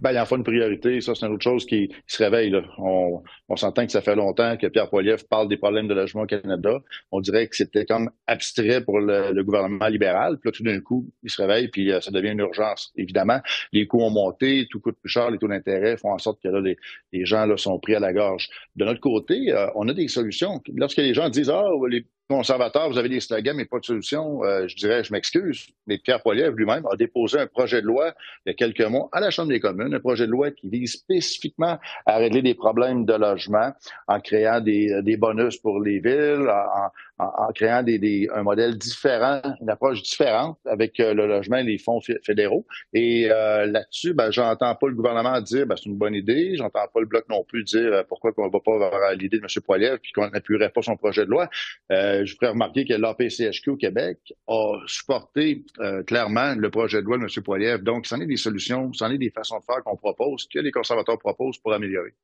Ben, 0.00 0.12
il 0.12 0.18
en 0.18 0.26
faut 0.26 0.36
une 0.36 0.44
priorité. 0.44 1.00
Ça, 1.00 1.14
c'est 1.14 1.26
une 1.26 1.32
autre 1.32 1.42
chose 1.42 1.66
qui, 1.66 1.90
se 2.06 2.22
réveille. 2.22 2.50
Là. 2.50 2.62
On, 2.78 3.22
on 3.48 3.56
s'entend 3.56 3.86
que 3.86 3.92
ça 3.92 4.00
fait 4.00 4.14
longtemps 4.14 4.56
que 4.56 4.66
Pierre 4.66 4.90
Poilievre 4.90 5.24
parle 5.28 5.48
des 5.48 5.56
problèmes 5.56 5.88
de 5.88 5.94
logement 5.94 6.22
au 6.22 6.26
Canada. 6.26 6.80
On 7.12 7.20
dirait 7.20 7.46
que 7.48 7.56
c'était 7.56 7.84
comme 7.84 8.10
abstrait 8.26 8.82
pour 8.82 9.00
le, 9.00 9.42
gouvernement 9.42 9.88
libéral. 9.88 10.38
Puis 10.38 10.48
là, 10.48 10.52
tout 10.52 10.62
d'un 10.62 10.80
coup, 10.80 11.10
il 11.22 11.30
se 11.30 11.40
réveille, 11.40 11.68
puis 11.68 11.92
euh, 11.92 12.00
ça 12.00 12.10
devient 12.10 12.30
une 12.30 12.40
urgence. 12.40 12.92
Évidemment, 12.96 13.40
les 13.72 13.86
coûts 13.86 14.02
ont 14.02 14.10
monté, 14.10 14.66
tout 14.70 14.80
coûte 14.80 14.96
plus 15.00 15.10
cher, 15.10 15.30
les 15.30 15.38
taux 15.38 15.48
d'intérêt 15.48 15.96
font 15.96 16.12
en 16.12 16.18
sorte 16.18 16.40
que 16.42 16.48
là, 16.48 16.60
les, 16.60 16.76
les, 17.12 17.24
gens 17.24 17.46
là, 17.46 17.56
sont 17.56 17.78
pris 17.78 17.94
à 17.94 18.00
la 18.00 18.12
gorge. 18.12 18.48
De 18.76 18.84
notre 18.84 19.00
côté, 19.00 19.52
euh, 19.52 19.66
on 19.74 19.88
a 19.88 19.94
des 19.94 20.08
solutions. 20.08 20.62
Lorsque 20.74 20.98
les 20.98 21.14
gens 21.14 21.28
disent 21.28 21.50
«Ah, 21.50 21.64
les 21.88 22.06
conservateurs, 22.28 22.88
vous 22.88 22.98
avez 22.98 23.08
des 23.08 23.20
slogans, 23.20 23.56
mais 23.56 23.64
pas 23.64 23.78
de 23.78 23.84
solution. 23.84 24.44
Euh, 24.44 24.66
je 24.66 24.76
dirais, 24.76 25.04
je 25.04 25.12
m'excuse, 25.12 25.68
mais 25.86 25.98
Pierre 25.98 26.22
Poilievre 26.22 26.56
lui-même 26.56 26.86
a 26.90 26.96
déposé 26.96 27.38
un 27.38 27.46
projet 27.46 27.82
de 27.82 27.86
loi 27.86 28.14
il 28.44 28.50
y 28.50 28.52
a 28.52 28.54
quelques 28.54 28.80
mois 28.82 29.08
à 29.12 29.20
la 29.20 29.30
Chambre 29.30 29.48
des 29.48 29.60
communes, 29.60 29.94
un 29.94 30.00
projet 30.00 30.26
de 30.26 30.32
loi 30.32 30.50
qui 30.50 30.68
vise 30.68 30.92
spécifiquement 30.92 31.78
à 32.06 32.16
régler 32.16 32.42
des 32.42 32.54
problèmes 32.54 33.04
de 33.04 33.14
logement 33.14 33.72
en 34.08 34.20
créant 34.20 34.60
des, 34.60 35.02
des 35.02 35.16
bonus 35.16 35.58
pour 35.58 35.80
les 35.80 36.00
villes, 36.00 36.48
en, 36.48 36.90
en, 37.18 37.52
créant 37.52 37.82
des, 37.82 37.98
des, 37.98 38.28
un 38.34 38.42
modèle 38.42 38.76
différent, 38.76 39.40
une 39.60 39.70
approche 39.70 40.02
différente 40.02 40.58
avec 40.66 40.98
euh, 40.98 41.14
le 41.14 41.26
logement 41.26 41.58
et 41.58 41.62
les 41.62 41.78
fonds 41.78 42.00
fédéraux. 42.22 42.66
Et 42.92 43.30
euh, 43.30 43.66
là-dessus, 43.66 44.14
ben, 44.14 44.30
j'entends 44.30 44.74
pas 44.74 44.88
le 44.88 44.94
gouvernement 44.94 45.40
dire 45.40 45.66
ben, 45.66 45.76
c'est 45.76 45.86
une 45.88 45.96
bonne 45.96 46.14
idée. 46.14 46.56
J'entends 46.56 46.86
pas 46.92 47.00
le 47.00 47.06
bloc 47.06 47.24
non 47.28 47.44
plus 47.44 47.62
dire 47.64 47.92
euh, 47.92 48.02
pourquoi 48.08 48.32
qu'on 48.32 48.48
va 48.48 48.60
pas 48.60 48.74
avoir 48.74 49.14
l'idée 49.14 49.38
de 49.38 49.42
M. 49.42 49.62
Poiliev 49.64 49.98
puis 49.98 50.12
qu'on 50.12 50.28
n'appuierait 50.28 50.70
pas 50.70 50.82
son 50.82 50.96
projet 50.96 51.24
de 51.24 51.30
loi. 51.30 51.48
Euh, 51.92 52.24
je 52.24 52.32
voudrais 52.32 52.48
remarquer 52.48 52.84
que 52.84 52.94
l'APCHQ 52.94 53.70
au 53.70 53.76
Québec 53.76 54.18
a 54.48 54.78
supporté 54.86 55.64
clairement 56.06 56.54
le 56.56 56.70
projet 56.70 57.00
de 57.00 57.06
loi 57.06 57.18
de 57.18 57.22
M. 57.22 57.42
Poiliev. 57.44 57.82
Donc, 57.82 58.06
c'en 58.06 58.20
est 58.20 58.26
des 58.26 58.36
solutions, 58.36 58.92
c'en 58.92 59.10
est 59.10 59.18
des 59.18 59.30
façons 59.30 59.58
de 59.58 59.64
faire 59.64 59.82
qu'on 59.84 59.96
propose, 59.96 60.46
que 60.52 60.58
les 60.58 60.70
conservateurs 60.70 61.18
proposent 61.18 61.58
pour 61.58 61.72
améliorer. 61.72 62.14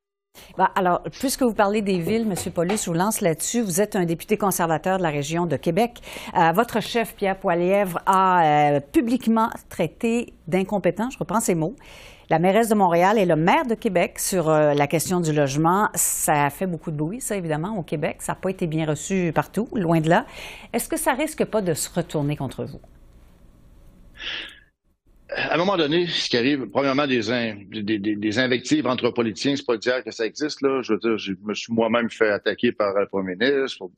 Bah, 0.57 0.71
alors, 0.75 1.01
puisque 1.03 1.43
vous 1.43 1.53
parlez 1.53 1.81
des 1.81 1.99
villes, 1.99 2.27
M. 2.29 2.51
Paulus, 2.53 2.83
je 2.83 2.89
vous 2.89 2.93
lance 2.93 3.21
là-dessus. 3.21 3.61
Vous 3.61 3.81
êtes 3.81 3.95
un 3.95 4.05
député 4.05 4.37
conservateur 4.37 4.97
de 4.97 5.03
la 5.03 5.09
région 5.09 5.45
de 5.45 5.55
Québec. 5.55 6.01
Euh, 6.37 6.51
votre 6.51 6.81
chef, 6.81 7.15
Pierre 7.15 7.37
Poilièvre, 7.37 7.99
a 8.05 8.43
euh, 8.75 8.79
publiquement 8.79 9.49
traité 9.69 10.33
d'incompétent, 10.47 11.09
je 11.09 11.17
reprends 11.17 11.39
ces 11.39 11.55
mots, 11.55 11.75
la 12.29 12.39
mairesse 12.39 12.69
de 12.69 12.75
Montréal 12.75 13.17
et 13.17 13.25
le 13.25 13.35
maire 13.35 13.65
de 13.65 13.75
Québec 13.75 14.19
sur 14.19 14.49
euh, 14.49 14.73
la 14.73 14.87
question 14.87 15.19
du 15.19 15.33
logement. 15.33 15.89
Ça 15.95 16.45
a 16.45 16.49
fait 16.49 16.67
beaucoup 16.67 16.91
de 16.91 16.97
bruit, 16.97 17.21
ça, 17.21 17.35
évidemment, 17.35 17.77
au 17.77 17.83
Québec. 17.83 18.17
Ça 18.19 18.33
n'a 18.33 18.37
pas 18.37 18.49
été 18.49 18.67
bien 18.67 18.85
reçu 18.85 19.31
partout, 19.33 19.67
loin 19.73 19.99
de 19.99 20.09
là. 20.09 20.25
Est-ce 20.73 20.87
que 20.87 20.97
ça 20.97 21.13
risque 21.13 21.45
pas 21.45 21.61
de 21.61 21.73
se 21.73 21.89
retourner 21.93 22.35
contre 22.35 22.65
vous? 22.65 22.79
À 25.35 25.53
un 25.53 25.57
moment 25.57 25.77
donné, 25.77 26.07
ce 26.07 26.29
qui 26.29 26.37
arrive, 26.37 26.67
premièrement, 26.67 27.07
des, 27.07 27.21
des, 27.81 28.39
invectives 28.39 28.85
entre 28.85 29.11
politiciens, 29.11 29.55
c'est 29.55 29.65
pas 29.65 29.77
dire 29.77 30.03
que 30.03 30.11
ça 30.11 30.25
existe. 30.25 30.61
Là. 30.61 30.81
Je 30.81 30.93
veux 30.93 30.99
dire, 30.99 31.17
je 31.17 31.33
me 31.43 31.53
suis 31.53 31.73
moi-même 31.73 32.09
fait 32.09 32.29
attaquer 32.29 32.71
par 32.71 32.93
le 32.99 33.07
premier 33.07 33.35
ministre 33.35 33.89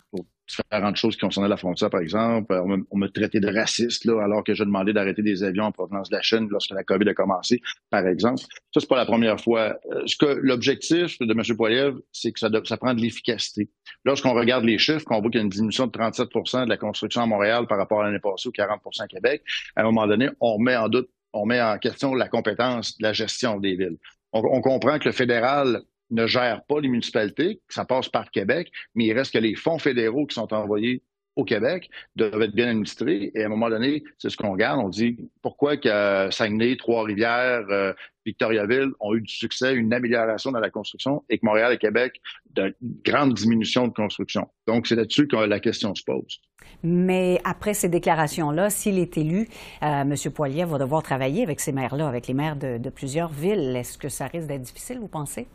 différentes 0.48 0.96
choses 0.96 1.16
qui 1.16 1.22
concernaient 1.22 1.50
la 1.50 1.58
frontière, 1.58 1.90
par 1.90 2.02
exemple. 2.02 2.54
On 2.92 2.98
m'a 2.98 3.10
traité 3.10 3.40
de 3.40 3.48
raciste 3.48 4.06
là, 4.06 4.22
alors 4.24 4.44
que 4.44 4.54
je 4.54 4.64
demandais 4.64 4.94
d'arrêter 4.94 5.22
des 5.22 5.44
avions 5.44 5.66
en 5.66 5.72
provenance 5.72 6.10
de 6.10 6.16
la 6.16 6.22
Chine 6.22 6.48
lorsque 6.50 6.72
la 6.72 6.84
COVID 6.84 7.10
a 7.10 7.14
commencé, 7.14 7.62
par 7.90 8.08
exemple. 8.08 8.42
Ça, 8.74 8.80
c'est 8.80 8.90
pas 8.90 8.98
la 8.98 9.06
première 9.06 9.40
fois. 9.40 9.78
Euh, 9.92 10.04
ce 10.06 10.16
que 10.18 10.26
l'objectif 10.26 11.18
de 11.20 11.32
M. 11.32 11.58
Poiliev, 11.58 11.96
c'est 12.12 12.32
que 12.32 12.40
ça, 12.40 12.50
ça 12.66 12.78
prend 12.78 12.94
de 12.94 13.02
l'efficacité. 13.02 13.70
Lorsqu'on 14.06 14.34
regarde 14.34 14.66
les 14.66 14.78
chiffres, 14.78 15.06
qu'on 15.06 15.22
voit 15.22 15.30
qu'il 15.30 15.40
y 15.40 15.42
a 15.42 15.44
une 15.44 15.50
diminution 15.50 15.88
de 15.88 15.92
37% 15.92 16.66
de 16.66 16.70
la 16.70 16.78
construction 16.78 17.22
à 17.22 17.26
Montréal 17.26 17.68
par 17.68 17.78
rapport 17.78 18.02
à 18.02 18.06
l'année 18.06 18.20
passée 18.20 18.50
ou 18.50 18.52
40 18.52 18.82
à 19.00 19.08
Québec, 19.08 19.44
à 19.76 19.82
un 19.82 19.86
moment 19.86 20.08
donné, 20.08 20.30
on 20.40 20.56
remet 20.56 20.76
en 20.76 20.90
doute 20.90 21.10
on 21.34 21.46
met 21.46 21.62
en 21.62 21.78
question 21.80 22.14
la 22.14 22.30
compétence 22.30 22.98
de 22.98 23.04
la 23.04 23.14
gestion 23.14 23.60
des 23.60 23.76
villes. 23.76 23.98
On, 24.32 24.62
comprend 24.62 24.98
que 24.98 25.06
le 25.06 25.12
fédéral 25.12 25.82
ne 26.12 26.28
gère 26.28 26.64
pas 26.66 26.80
les 26.80 26.90
municipalités, 26.90 27.62
ça 27.70 27.86
passe 27.86 28.10
par 28.10 28.30
Québec, 28.32 28.72
mais 28.96 29.06
il 29.06 29.14
reste 29.14 29.34
que 29.34 29.40
les 29.40 29.56
fonds 29.56 29.80
fédéraux 29.80 30.26
qui 30.26 30.36
sont 30.36 30.54
envoyés 30.54 31.02
au 31.36 31.44
Québec 31.44 31.90
doivent 32.16 32.42
être 32.42 32.56
bien 32.56 32.70
administrés. 32.70 33.32
Et 33.34 33.44
à 33.44 33.46
un 33.48 33.50
moment 33.50 33.70
donné, 33.70 34.04
c'est 34.18 34.30
ce 34.30 34.38
qu'on 34.38 34.52
regarde. 34.52 34.80
On 34.80 34.90
dit 34.90 35.18
pourquoi 35.42 35.78
que 35.78 36.30
Saguenay, 36.32 36.78
Trois-Rivières, 36.78 37.66
euh, 37.70 37.94
Victoriaville 38.26 38.92
ont 39.00 39.16
eu 39.16 39.22
du 39.22 39.34
succès, 39.34 39.74
une 39.74 39.94
amélioration 39.94 40.52
dans 40.52 40.60
la 40.60 40.70
construction, 40.70 41.24
et 41.30 41.40
que 41.40 41.46
Montréal 41.46 41.74
et 41.74 41.78
Québec, 41.78 42.22
de 42.52 42.76
grandes 43.04 43.34
diminutions 43.34 43.88
de 43.88 43.94
construction. 43.94 44.48
Donc, 44.68 44.88
c'est 44.88 44.96
là-dessus 44.96 45.28
que 45.28 45.36
la 45.36 45.60
question 45.60 45.94
se 45.96 46.04
pose. 46.04 46.40
Mais 46.84 47.40
après 47.44 47.74
ces 47.74 47.90
déclarations-là, 47.90 48.70
s'il 48.70 49.00
est 49.00 49.18
élu, 49.18 49.48
euh, 49.82 50.02
M. 50.02 50.16
Poilier 50.34 50.66
va 50.66 50.78
devoir 50.78 51.04
travailler 51.04 51.44
avec 51.44 51.60
ces 51.60 51.72
maires-là, 51.72 52.08
avec 52.08 52.28
les 52.28 52.34
maires 52.34 52.56
de 52.56 52.90
plusieurs 52.90 53.32
villes. 53.32 53.76
Est-ce 53.76 53.98
que 53.98 54.10
ça 54.10 54.28
risque 54.28 54.48
d'être 54.48 54.62
difficile, 54.62 55.00
vous 55.00 55.08
pensez? 55.08 55.48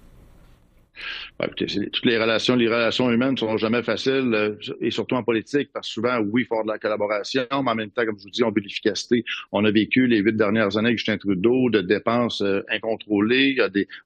Toutes 1.57 2.05
les 2.05 2.19
relations, 2.19 2.57
les 2.57 2.69
relations 2.69 3.11
humaines 3.11 3.33
ne 3.33 3.37
sont 3.37 3.57
jamais 3.57 3.83
faciles, 3.83 4.33
euh, 4.35 4.55
et 4.81 4.91
surtout 4.91 5.15
en 5.15 5.23
politique, 5.23 5.71
parce 5.73 5.89
que 5.89 5.95
souvent, 5.95 6.19
oui, 6.19 6.43
il 6.43 6.47
faut 6.47 6.63
de 6.63 6.69
la 6.69 6.79
collaboration, 6.79 7.47
mais 7.51 7.71
en 7.71 7.75
même 7.75 7.91
temps, 7.91 8.05
comme 8.05 8.19
je 8.19 8.25
vous 8.25 8.31
dis, 8.31 8.43
on 8.43 8.51
veut 8.51 8.61
l'efficacité. 8.61 9.25
On 9.53 9.65
a 9.65 9.71
vécu 9.71 10.07
les 10.07 10.19
huit 10.19 10.37
dernières 10.37 10.77
années 10.77 10.89
avec 10.89 10.99
Justin 10.99 11.19
Trudeau 11.19 11.71
de 11.71 11.81
dépenses 11.81 12.41
euh, 12.43 12.63
incontrôlées. 12.71 13.57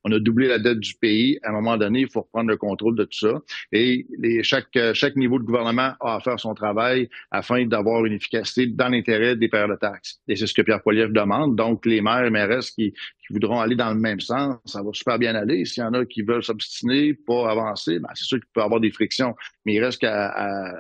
on 0.04 0.12
a 0.12 0.18
doublé 0.18 0.48
la 0.48 0.58
dette 0.58 0.80
du 0.80 0.94
pays. 0.94 1.38
À 1.42 1.50
un 1.50 1.52
moment 1.52 1.76
donné, 1.76 2.00
il 2.00 2.08
faut 2.08 2.22
reprendre 2.22 2.50
le 2.50 2.56
contrôle 2.56 2.96
de 2.96 3.04
tout 3.04 3.18
ça. 3.18 3.40
Et 3.72 4.06
chaque, 4.42 4.76
euh, 4.76 4.94
chaque 4.94 5.16
niveau 5.16 5.38
de 5.38 5.44
gouvernement 5.44 5.94
a 6.00 6.16
à 6.16 6.20
faire 6.20 6.38
son 6.38 6.54
travail 6.54 7.08
afin 7.30 7.64
d'avoir 7.66 8.04
une 8.04 8.12
efficacité 8.12 8.66
dans 8.66 8.88
l'intérêt 8.88 9.36
des 9.36 9.48
pairs 9.48 9.68
de 9.68 9.76
taxes. 9.76 10.20
Et 10.28 10.36
c'est 10.36 10.46
ce 10.46 10.54
que 10.54 10.62
Pierre 10.62 10.82
Poilievre 10.82 11.12
demande. 11.12 11.56
Donc, 11.56 11.86
les 11.86 12.00
maires 12.00 12.24
et 12.24 12.30
maires 12.30 12.60
qui, 12.60 12.92
qui 13.26 13.32
voudront 13.32 13.60
aller 13.60 13.76
dans 13.76 13.92
le 13.92 14.00
même 14.00 14.20
sens, 14.20 14.56
ça 14.64 14.82
va 14.82 14.90
super 14.92 15.18
bien 15.18 15.34
aller. 15.34 15.64
S'il 15.64 15.82
y 15.82 15.86
en 15.86 15.94
a 15.94 16.04
qui 16.04 16.22
veulent 16.22 16.42
s'obstiner, 16.42 17.14
pas 17.14 17.50
avancer, 17.50 17.98
ben 17.98 18.08
c'est 18.14 18.24
sûr 18.24 18.38
qu'il 18.38 18.48
peut 18.52 18.60
y 18.60 18.64
avoir 18.64 18.80
des 18.80 18.90
frictions. 18.90 19.34
Mais 19.64 19.74
il 19.74 19.84
reste 19.84 20.00
qu'à 20.00 20.72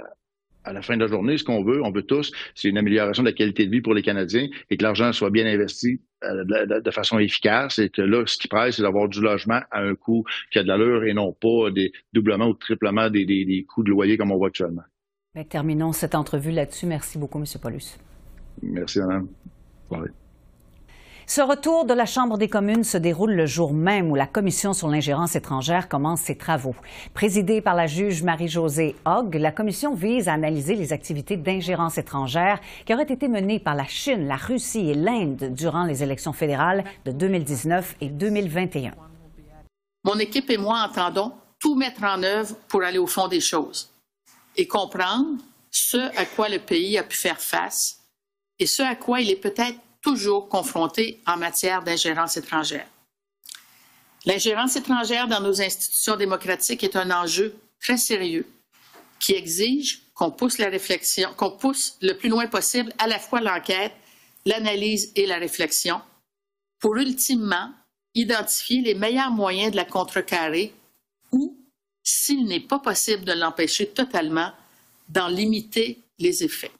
à, 0.64 0.72
la 0.72 0.82
fin 0.82 0.96
de 0.96 1.02
la 1.02 1.08
journée, 1.08 1.38
ce 1.38 1.44
qu'on 1.44 1.64
veut, 1.64 1.82
on 1.82 1.90
veut 1.90 2.02
tous, 2.02 2.32
c'est 2.54 2.68
une 2.68 2.78
amélioration 2.78 3.22
de 3.22 3.28
la 3.28 3.32
qualité 3.32 3.66
de 3.66 3.70
vie 3.70 3.80
pour 3.80 3.94
les 3.94 4.02
Canadiens 4.02 4.48
et 4.70 4.76
que 4.76 4.82
l'argent 4.82 5.12
soit 5.12 5.30
bien 5.30 5.46
investi 5.46 6.00
euh, 6.24 6.80
de, 6.80 6.90
façon 6.90 7.18
efficace 7.18 7.78
et 7.78 7.88
que 7.88 8.02
là, 8.02 8.24
ce 8.26 8.38
qui 8.38 8.48
presse, 8.48 8.76
c'est 8.76 8.82
d'avoir 8.82 9.08
du 9.08 9.20
logement 9.20 9.60
à 9.70 9.80
un 9.80 9.94
coût 9.94 10.24
qui 10.52 10.58
a 10.58 10.62
de 10.62 10.68
l'allure 10.68 11.04
et 11.04 11.14
non 11.14 11.32
pas 11.32 11.70
des 11.70 11.92
doublements 12.12 12.46
ou 12.46 12.54
triplements 12.54 13.10
des, 13.10 13.24
des, 13.24 13.66
coûts 13.68 13.82
de 13.82 13.90
loyer 13.90 14.16
comme 14.16 14.30
on 14.30 14.36
voit 14.36 14.48
actuellement. 14.48 14.84
Mais 15.34 15.44
terminons 15.44 15.92
cette 15.92 16.14
entrevue 16.14 16.52
là-dessus. 16.52 16.86
Merci 16.86 17.18
beaucoup, 17.18 17.38
M. 17.38 17.44
Paulus. 17.60 17.98
Merci, 18.62 19.00
Madame. 19.00 19.28
Ce 21.34 21.40
retour 21.40 21.86
de 21.86 21.94
la 21.94 22.04
Chambre 22.04 22.36
des 22.36 22.50
communes 22.50 22.84
se 22.84 22.98
déroule 22.98 23.32
le 23.32 23.46
jour 23.46 23.72
même 23.72 24.10
où 24.10 24.14
la 24.14 24.26
Commission 24.26 24.74
sur 24.74 24.88
l'ingérence 24.88 25.34
étrangère 25.34 25.88
commence 25.88 26.20
ses 26.20 26.36
travaux. 26.36 26.74
Présidée 27.14 27.62
par 27.62 27.74
la 27.74 27.86
juge 27.86 28.22
Marie-Josée 28.22 28.96
Hogg, 29.06 29.36
la 29.36 29.50
Commission 29.50 29.94
vise 29.94 30.28
à 30.28 30.34
analyser 30.34 30.74
les 30.74 30.92
activités 30.92 31.38
d'ingérence 31.38 31.96
étrangère 31.96 32.60
qui 32.84 32.92
auraient 32.92 33.04
été 33.04 33.28
menées 33.28 33.60
par 33.60 33.74
la 33.74 33.86
Chine, 33.86 34.28
la 34.28 34.36
Russie 34.36 34.90
et 34.90 34.94
l'Inde 34.94 35.54
durant 35.54 35.84
les 35.84 36.02
élections 36.02 36.34
fédérales 36.34 36.84
de 37.06 37.12
2019 37.12 37.96
et 38.02 38.10
2021. 38.10 38.92
Mon 40.04 40.18
équipe 40.18 40.50
et 40.50 40.58
moi 40.58 40.86
entendons 40.86 41.32
tout 41.58 41.76
mettre 41.76 42.04
en 42.04 42.22
œuvre 42.22 42.54
pour 42.68 42.82
aller 42.82 42.98
au 42.98 43.06
fond 43.06 43.28
des 43.28 43.40
choses 43.40 43.90
et 44.54 44.68
comprendre 44.68 45.38
ce 45.70 45.96
à 45.96 46.26
quoi 46.26 46.50
le 46.50 46.58
pays 46.58 46.98
a 46.98 47.02
pu 47.02 47.16
faire 47.16 47.40
face 47.40 48.02
et 48.58 48.66
ce 48.66 48.82
à 48.82 48.96
quoi 48.96 49.22
il 49.22 49.30
est 49.30 49.36
peut-être 49.36 49.78
toujours 50.02 50.48
confrontés 50.48 51.20
en 51.26 51.36
matière 51.36 51.82
d'ingérence 51.82 52.36
étrangère. 52.36 52.86
L'ingérence 54.24 54.76
étrangère 54.76 55.26
dans 55.26 55.40
nos 55.40 55.60
institutions 55.60 56.16
démocratiques 56.16 56.84
est 56.84 56.96
un 56.96 57.10
enjeu 57.10 57.56
très 57.80 57.96
sérieux 57.96 58.46
qui 59.18 59.32
exige 59.32 60.02
qu'on 60.14 60.30
pousse 60.30 60.58
la 60.58 60.68
réflexion, 60.68 61.32
qu'on 61.36 61.52
pousse 61.52 61.96
le 62.02 62.14
plus 62.14 62.28
loin 62.28 62.46
possible 62.46 62.92
à 62.98 63.06
la 63.06 63.18
fois 63.18 63.40
l'enquête, 63.40 63.92
l'analyse 64.44 65.12
et 65.16 65.26
la 65.26 65.38
réflexion 65.38 66.00
pour 66.78 66.96
ultimement 66.96 67.72
identifier 68.14 68.82
les 68.82 68.94
meilleurs 68.94 69.30
moyens 69.30 69.70
de 69.70 69.76
la 69.76 69.84
contrecarrer 69.84 70.74
ou, 71.30 71.56
s'il 72.02 72.44
n'est 72.44 72.60
pas 72.60 72.78
possible 72.78 73.24
de 73.24 73.32
l'empêcher 73.32 73.88
totalement, 73.88 74.52
d'en 75.08 75.28
limiter 75.28 75.98
les 76.18 76.42
effets. 76.42 76.72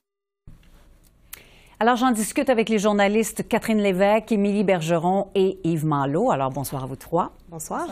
Alors, 1.83 1.97
j'en 1.97 2.13
discute 2.13 2.49
avec 2.49 2.69
les 2.69 2.79
journalistes 2.79 3.49
Catherine 3.49 3.83
Lévesque, 3.83 4.31
Émilie 4.31 4.63
Bergeron 4.63 5.27
et 5.35 5.59
Yves 5.65 5.85
Malo. 5.85 6.31
Alors, 6.31 6.53
bonsoir 6.53 6.85
à 6.85 6.87
vous 6.87 6.95
trois. 6.95 7.33
Bonsoir. 7.49 7.89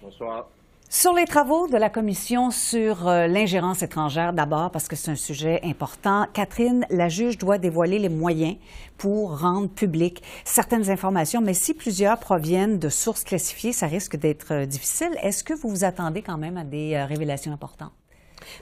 Bonsoir. 0.00 0.46
Sur 0.88 1.12
les 1.12 1.24
travaux 1.24 1.66
de 1.66 1.76
la 1.76 1.90
commission 1.90 2.52
sur 2.52 3.08
euh, 3.08 3.26
l'ingérence 3.26 3.82
étrangère, 3.82 4.32
d'abord 4.32 4.70
parce 4.70 4.86
que 4.86 4.94
c'est 4.94 5.10
un 5.10 5.16
sujet 5.16 5.60
important, 5.64 6.28
Catherine, 6.34 6.86
la 6.88 7.08
juge 7.08 7.36
doit 7.36 7.58
dévoiler 7.58 7.98
les 7.98 8.08
moyens 8.08 8.58
pour 8.96 9.40
rendre 9.40 9.70
publiques 9.70 10.22
certaines 10.44 10.88
informations, 10.88 11.40
mais 11.40 11.54
si 11.54 11.74
plusieurs 11.74 12.20
proviennent 12.20 12.78
de 12.78 12.88
sources 12.88 13.24
classifiées, 13.24 13.72
ça 13.72 13.88
risque 13.88 14.14
d'être 14.14 14.52
euh, 14.52 14.66
difficile. 14.66 15.10
Est-ce 15.20 15.42
que 15.42 15.52
vous 15.52 15.68
vous 15.68 15.82
attendez 15.82 16.22
quand 16.22 16.38
même 16.38 16.56
à 16.56 16.62
des 16.62 16.94
euh, 16.94 17.06
révélations 17.06 17.52
importantes? 17.52 17.90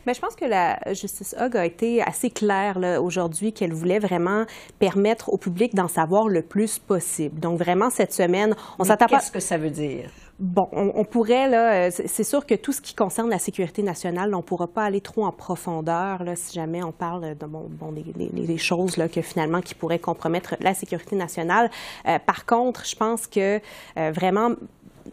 Mais 0.07 0.15
je 0.15 0.21
pense 0.21 0.35
que 0.35 0.45
la 0.45 0.79
justice 0.93 1.35
Hogg 1.39 1.57
a 1.57 1.65
été 1.65 2.03
assez 2.03 2.31
claire 2.31 2.79
aujourd'hui 3.03 3.53
qu'elle 3.53 3.73
voulait 3.73 3.99
vraiment 3.99 4.45
permettre 4.79 5.33
au 5.33 5.39
public 5.39 5.75
d'en 5.75 5.89
savoir 5.89 6.29
le 6.29 6.43
plus 6.43 6.79
possible. 6.79 7.41
Donc 7.41 7.59
vraiment 7.59 7.91
cette 7.91 8.13
semaine, 8.13 8.55
on 8.79 8.85
s'attend 8.85 9.07
pas. 9.07 9.19
Qu'est-ce 9.19 9.33
que 9.33 9.41
ça 9.41 9.57
veut 9.57 9.71
dire? 9.71 10.11
Bon, 10.41 10.67
on, 10.73 11.05
pourrait, 11.05 11.49
là, 11.49 11.93
c'est 11.93 12.25
sûr 12.25 12.45
que 12.45 12.57
tout 12.57 12.73
ce 12.73 12.81
qui 12.81 12.95
concerne 12.95 13.31
la 13.31 13.39
sécurité 13.39 13.85
nationale, 13.85 14.35
on 14.35 14.39
ne 14.39 14.43
pourra 14.43 14.67
pas 14.67 14.83
aller 14.83 15.01
trop 15.01 15.25
en 15.25 15.31
profondeur 15.31 16.25
là, 16.25 16.35
si 16.35 16.53
jamais 16.53 16.83
on 16.83 16.91
parle 16.91 17.37
de 17.37 17.47
bon, 17.47 17.93
des, 17.93 18.59
choses 18.59 18.97
là, 18.97 19.09
que 19.09 19.23
finalement 19.23 19.61
qui 19.61 19.77
pourraient 19.77 20.01
compromettre 20.01 20.57
la 20.61 20.75
sécurité 20.75 21.15
nationale. 21.15 21.71
Euh, 22.09 22.19
par 22.19 22.47
contre, 22.47 22.85
je 22.85 22.97
pense 22.97 23.29
que 23.29 23.61
euh, 23.97 24.11
vraiment, 24.11 24.51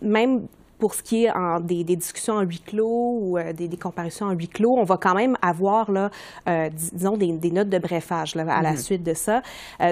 même 0.02 0.48
pour 0.82 0.96
ce 0.96 1.02
qui 1.02 1.24
est 1.24 1.32
en, 1.32 1.62
des, 1.62 1.84
discussions 1.84 2.34
en 2.34 2.42
huis 2.42 2.60
clos 2.60 3.20
ou 3.22 3.38
des, 3.54 3.70
des, 3.70 3.78
comparutions 3.78 4.26
en 4.26 4.32
huis 4.32 4.50
clos, 4.50 4.76
on 4.78 4.84
va 4.84 4.98
quand 4.98 5.16
même 5.16 5.38
avoir, 5.42 5.90
là, 5.92 6.10
disons, 6.72 7.16
des, 7.16 7.52
notes 7.52 7.70
de 7.70 7.78
brefage 7.78 8.36
là, 8.36 8.44
à 8.50 8.62
la 8.62 8.74
mm-hmm. 8.74 8.84
suite 8.84 9.04
de 9.04 9.14
ça. 9.14 9.42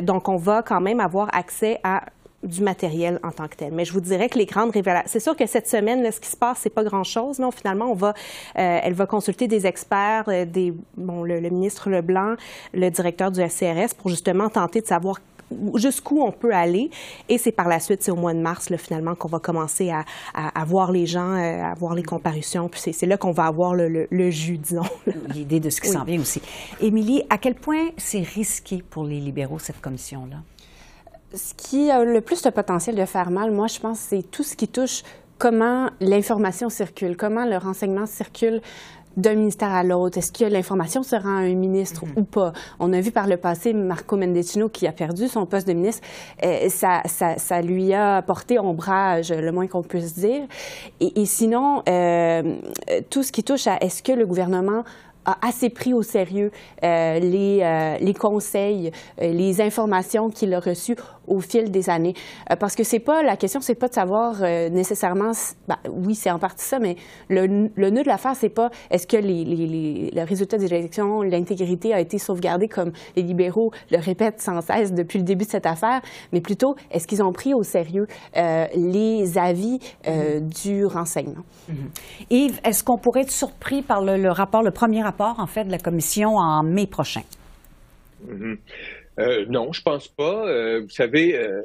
donc, 0.02 0.28
on 0.28 0.38
va 0.38 0.64
quand 0.64 0.82
même 0.82 1.00
avoir 1.00 1.30
accès 1.34 1.80
à 1.84 2.02
du 2.44 2.62
matériel 2.64 3.20
en 3.24 3.32
tant 3.32 3.48
que 3.48 3.56
tel. 3.56 3.74
Mais 3.74 3.86
je 3.86 3.94
vous 3.94 4.02
dirais 4.02 4.30
que 4.30 4.38
les 4.38 4.46
grandes 4.46 4.72
révélations, 4.72 5.10
c'est 5.12 5.20
sûr 5.20 5.36
que 5.36 5.46
cette 5.46 5.68
semaine, 5.68 6.02
là, 6.02 6.12
ce 6.12 6.20
qui 6.20 6.30
se 6.30 6.38
passe, 6.38 6.60
c'est 6.62 6.70
pas 6.70 6.84
grand-chose. 6.84 7.40
Non, 7.40 7.52
finalement, 7.52 7.92
on 7.92 7.96
va, 7.96 8.10
euh, 8.10 8.80
elle 8.84 8.94
va 8.94 9.06
consulter 9.06 9.48
des 9.48 9.68
experts, 9.68 10.26
euh, 10.28 10.46
des, 10.46 10.74
bon, 10.96 11.24
le, 11.24 11.40
ministre 11.42 11.90
Leblanc, 11.90 12.36
le 12.74 12.90
directeur 12.90 13.32
du 13.32 13.42
SCRS, 13.48 13.94
pour 13.98 14.10
justement 14.10 14.50
tenter 14.50 14.82
de 14.82 14.88
savoir 14.88 15.18
jusqu'où 15.76 16.22
on 16.22 16.32
peut 16.32 16.54
aller. 16.54 16.90
Et 17.28 17.38
c'est 17.38 17.52
par 17.52 17.68
la 17.68 17.80
suite, 17.80 18.04
c'est 18.04 18.12
au 18.12 18.16
mois 18.16 18.34
de 18.34 18.40
mars, 18.40 18.70
là, 18.70 18.78
finalement, 18.78 19.16
qu'on 19.16 19.28
va 19.28 19.40
commencer 19.40 19.90
à, 19.90 20.04
à, 20.34 20.66
voir 20.66 20.92
les 20.92 21.06
gens, 21.06 21.34
euh, 21.34 21.64
à 21.64 21.74
voir 21.74 21.96
les 21.96 22.04
comparutions. 22.04 22.70
Puis 22.70 22.94
c'est 22.94 23.06
là 23.06 23.18
qu'on 23.18 23.32
va 23.32 23.46
avoir 23.46 23.74
le, 23.74 24.08
le, 24.10 24.30
jus, 24.30 24.58
disons. 24.58 24.84
L'idée 25.34 25.60
de 25.60 25.70
ce 25.70 25.82
qui 25.82 25.90
s'en 25.90 26.04
vient 26.04 26.20
aussi. 26.20 26.42
Émilie, 26.82 27.24
à 27.30 27.38
quel 27.38 27.56
point 27.56 27.90
c'est 27.98 28.22
risqué 28.22 28.84
pour 28.90 29.04
les 29.04 29.20
libéraux, 29.20 29.60
cette 29.60 29.82
commission-là? 29.82 30.38
ce 31.34 31.54
qui 31.54 31.92
a 31.92 32.04
le 32.04 32.22
plus 32.22 32.42
de 32.42 32.50
potentiel 32.50 32.96
de 32.96 33.06
faire 33.06 33.30
mal, 33.30 33.52
moi, 33.52 33.68
je 33.68 33.80
pense, 33.80 34.00
c'est 34.00 34.24
tout 34.32 34.44
ce 34.44 34.56
qui 34.56 34.68
touche 34.68 35.04
comment 35.38 35.90
l'information 36.02 36.70
circule, 36.70 37.16
comment 37.16 37.46
le 37.46 37.58
renseignement 37.58 38.06
circule 38.06 38.62
d'un 39.18 39.36
ministère 39.36 39.72
à 39.72 39.84
l'autre? 39.84 40.18
Est-ce 40.18 40.32
que 40.32 40.46
l'information 40.46 41.04
sera 41.04 41.30
à 41.30 41.42
un 41.42 41.54
ministre 41.54 42.06
mm-hmm. 42.06 42.20
ou 42.20 42.24
pas? 42.24 42.54
On 42.80 42.94
a 42.94 43.02
vu 43.02 43.12
par 43.12 43.28
le 43.28 43.38
passé 43.38 43.74
Marco 43.74 44.18
Mendicino 44.18 44.70
qui 44.70 44.88
a 44.88 44.92
perdu 44.92 45.28
son 45.28 45.46
poste 45.46 45.68
de 45.68 45.74
ministre. 45.74 46.06
Euh, 46.44 46.70
ça, 46.70 47.02
ça, 47.06 47.38
ça, 47.38 47.62
lui 47.62 47.94
a 47.94 48.22
porté 48.22 48.60
ombrage, 48.60 49.32
le 49.32 49.52
moins 49.52 49.68
qu'on 49.68 49.84
puisse 49.84 50.16
dire. 50.16 50.44
Et, 51.00 51.22
et 51.22 51.26
sinon, 51.26 51.84
euh, 51.88 52.56
tout 53.10 53.24
ce 53.24 53.32
qui 53.32 53.44
touche 53.44 53.68
à 53.68 53.78
est-ce 53.82 54.04
que 54.04 54.12
le 54.12 54.26
gouvernement 54.26 54.84
assez 55.42 55.70
pris 55.70 55.94
au 55.94 56.02
sérieux 56.02 56.52
euh, 56.84 57.20
les, 57.20 57.60
euh, 57.62 57.98
les, 58.00 58.14
conseils, 58.14 58.92
euh, 59.22 59.32
les 59.32 59.62
informations 59.62 60.30
qu'il 60.30 60.54
a 60.54 60.60
reçues 60.60 60.96
au 61.28 61.40
fil 61.40 61.70
des 61.70 61.90
années. 61.92 62.16
parce 62.60 62.76
que 62.76 62.84
c'est 62.84 63.00
pas 63.00 63.22
la 63.22 63.38
question, 63.38 63.62
c'est 63.62 63.76
pas 63.76 63.88
de 63.88 63.94
savoir 63.94 64.42
nécessairement, 64.72 65.32
ben, 65.68 65.78
oui, 65.92 66.16
c'est 66.16 66.32
en 66.32 66.40
partie 66.40 66.66
ça, 66.66 66.80
mais 66.80 66.96
le, 67.30 67.70
le 67.76 67.90
nœud 67.92 68.02
de 68.02 68.08
l'affaire, 68.08 68.36
c'est 68.36 68.50
pas 68.50 68.72
est-ce 68.90 69.06
que 69.06 69.18
les, 69.18 69.46
les, 69.46 70.10
les, 70.12 70.24
résultats 70.24 70.58
des 70.58 70.66
élections, 70.66 71.22
l'intégrité 71.22 71.94
a 71.94 72.00
été 72.00 72.18
sauvegardée 72.18 72.68
comme 72.68 72.94
les 73.16 73.22
libéraux 73.22 73.70
le 73.92 74.00
répètent 74.00 74.42
sans 74.42 74.60
cesse 74.62 74.92
depuis 74.92 75.20
le 75.20 75.24
début 75.24 75.46
de 75.46 75.52
cette 75.52 75.68
affaire, 75.68 76.02
mais 76.34 76.42
plutôt 76.42 76.74
est-ce 76.90 77.06
qu'ils 77.06 77.22
ont 77.22 77.32
pris 77.32 77.54
au 77.54 77.62
sérieux 77.62 78.08
les 78.36 79.38
avis 79.38 79.78
mm-hmm. 80.06 80.64
du 80.64 80.86
renseignement? 80.88 81.44
Mm-hmm. 81.70 82.26
Yves, 82.32 82.60
est-ce 82.64 82.84
qu'on 82.84 82.98
pourrait 82.98 83.22
être 83.22 83.32
surpris 83.32 83.84
par 83.84 84.02
le, 84.02 84.18
le 84.18 84.32
rapport, 84.32 84.64
le 84.64 84.72
premier 84.72 85.04
rapport 85.04 85.09
en 85.20 85.48
fait, 85.48 85.66
de 85.66 85.72
la 85.72 85.80
commission 85.80 86.38
en 86.38 86.64
mai 86.64 86.88
prochain? 86.88 87.24
Mhm. 88.28 88.58
Euh, 89.20 89.46
non, 89.50 89.72
je 89.74 89.82
pense 89.82 90.08
pas. 90.08 90.48
Euh, 90.48 90.82
vous 90.82 90.90
savez, 90.90 91.38
euh, 91.38 91.62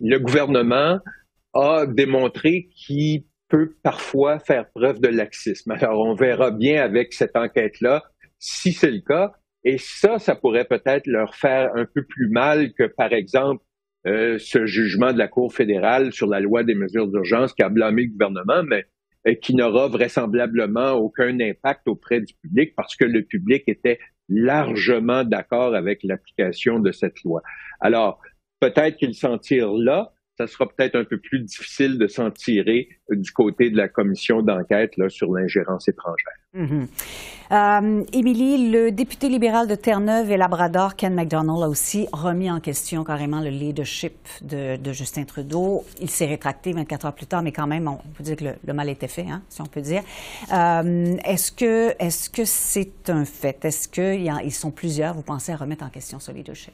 le 0.00 0.18
gouvernement 0.18 1.00
a 1.54 1.86
démontré 1.86 2.68
qu'il 2.74 3.24
peut 3.48 3.74
parfois 3.82 4.38
faire 4.38 4.70
preuve 4.70 5.00
de 5.00 5.08
laxisme. 5.08 5.72
Alors, 5.72 6.00
on 6.00 6.14
verra 6.14 6.52
bien 6.52 6.82
avec 6.82 7.12
cette 7.12 7.36
enquête-là 7.36 8.04
si 8.38 8.72
c'est 8.72 8.92
le 8.92 9.00
cas. 9.00 9.32
Et 9.64 9.76
ça, 9.78 10.18
ça 10.18 10.36
pourrait 10.36 10.64
peut-être 10.64 11.06
leur 11.06 11.34
faire 11.34 11.70
un 11.74 11.84
peu 11.84 12.02
plus 12.02 12.30
mal 12.30 12.72
que, 12.72 12.84
par 12.84 13.12
exemple, 13.12 13.62
ce 14.04 14.64
jugement 14.64 15.12
de 15.12 15.18
la 15.18 15.28
Cour 15.28 15.52
fédérale 15.52 16.12
sur 16.12 16.26
la 16.26 16.40
loi 16.40 16.64
des 16.64 16.74
mesures 16.74 17.08
d'urgence 17.08 17.52
qui 17.52 17.62
a 17.62 17.68
blâmé 17.68 18.04
le 18.04 18.12
gouvernement. 18.12 18.62
Mais 18.66 18.86
qui 19.42 19.54
n'aura 19.54 19.88
vraisemblablement 19.88 20.92
aucun 20.92 21.38
impact 21.40 21.86
auprès 21.86 22.20
du 22.20 22.34
public 22.34 22.74
parce 22.74 22.96
que 22.96 23.04
le 23.04 23.22
public 23.22 23.64
était 23.66 23.98
largement 24.28 25.24
d'accord 25.24 25.74
avec 25.74 26.00
l'application 26.04 26.78
de 26.78 26.92
cette 26.92 27.22
loi. 27.24 27.42
Alors, 27.80 28.20
peut-être 28.60 28.96
qu'il 28.96 29.14
s'en 29.14 29.38
tire 29.38 29.72
là, 29.72 30.12
ça 30.40 30.46
sera 30.46 30.66
peut-être 30.66 30.96
un 30.96 31.04
peu 31.04 31.18
plus 31.18 31.40
difficile 31.40 31.98
de 31.98 32.06
s'en 32.06 32.30
tirer 32.30 32.88
du 33.10 33.30
côté 33.30 33.68
de 33.68 33.76
la 33.76 33.88
commission 33.88 34.40
d'enquête 34.40 34.92
sur 35.08 35.30
l'ingérence 35.32 35.86
étrangère. 35.86 36.32
Euh, 37.52 38.04
Émilie, 38.12 38.70
le 38.70 38.90
député 38.90 39.28
libéral 39.28 39.68
de 39.68 39.74
Terre-Neuve 39.74 40.30
et 40.30 40.38
Labrador, 40.38 40.96
Ken 40.96 41.14
McDonald, 41.14 41.62
a 41.62 41.68
aussi 41.68 42.08
remis 42.12 42.50
en 42.50 42.58
question 42.58 43.04
carrément 43.04 43.40
le 43.40 43.50
leadership 43.50 44.14
de, 44.40 44.78
Justin 44.92 45.24
Trudeau. 45.24 45.84
Il 46.00 46.08
s'est 46.08 46.26
rétracté 46.26 46.72
24 46.72 47.06
heures 47.06 47.14
plus 47.14 47.26
tard, 47.26 47.42
mais 47.42 47.52
quand 47.52 47.66
même, 47.66 47.86
on 47.86 47.98
peut 48.16 48.22
dire 48.24 48.36
que 48.36 48.44
le, 48.64 48.72
mal 48.72 48.88
était 48.88 49.08
fait, 49.08 49.26
hein, 49.28 49.42
si 49.50 49.60
on 49.60 49.66
peut 49.66 49.82
dire. 49.82 50.02
Euh, 50.54 51.16
est-ce 51.24 51.52
que 51.52 51.94
est-ce 51.98 52.30
que 52.30 52.46
c'est 52.46 53.10
un 53.10 53.26
fait? 53.26 53.62
Est-ce 53.64 53.88
qu'ils 53.88 54.54
sont 54.54 54.70
plusieurs, 54.70 55.12
vous 55.12 55.22
pensez, 55.22 55.52
à 55.52 55.56
remettre 55.56 55.84
en 55.84 55.90
question 55.90 56.18
ce 56.18 56.32
leadership? 56.32 56.72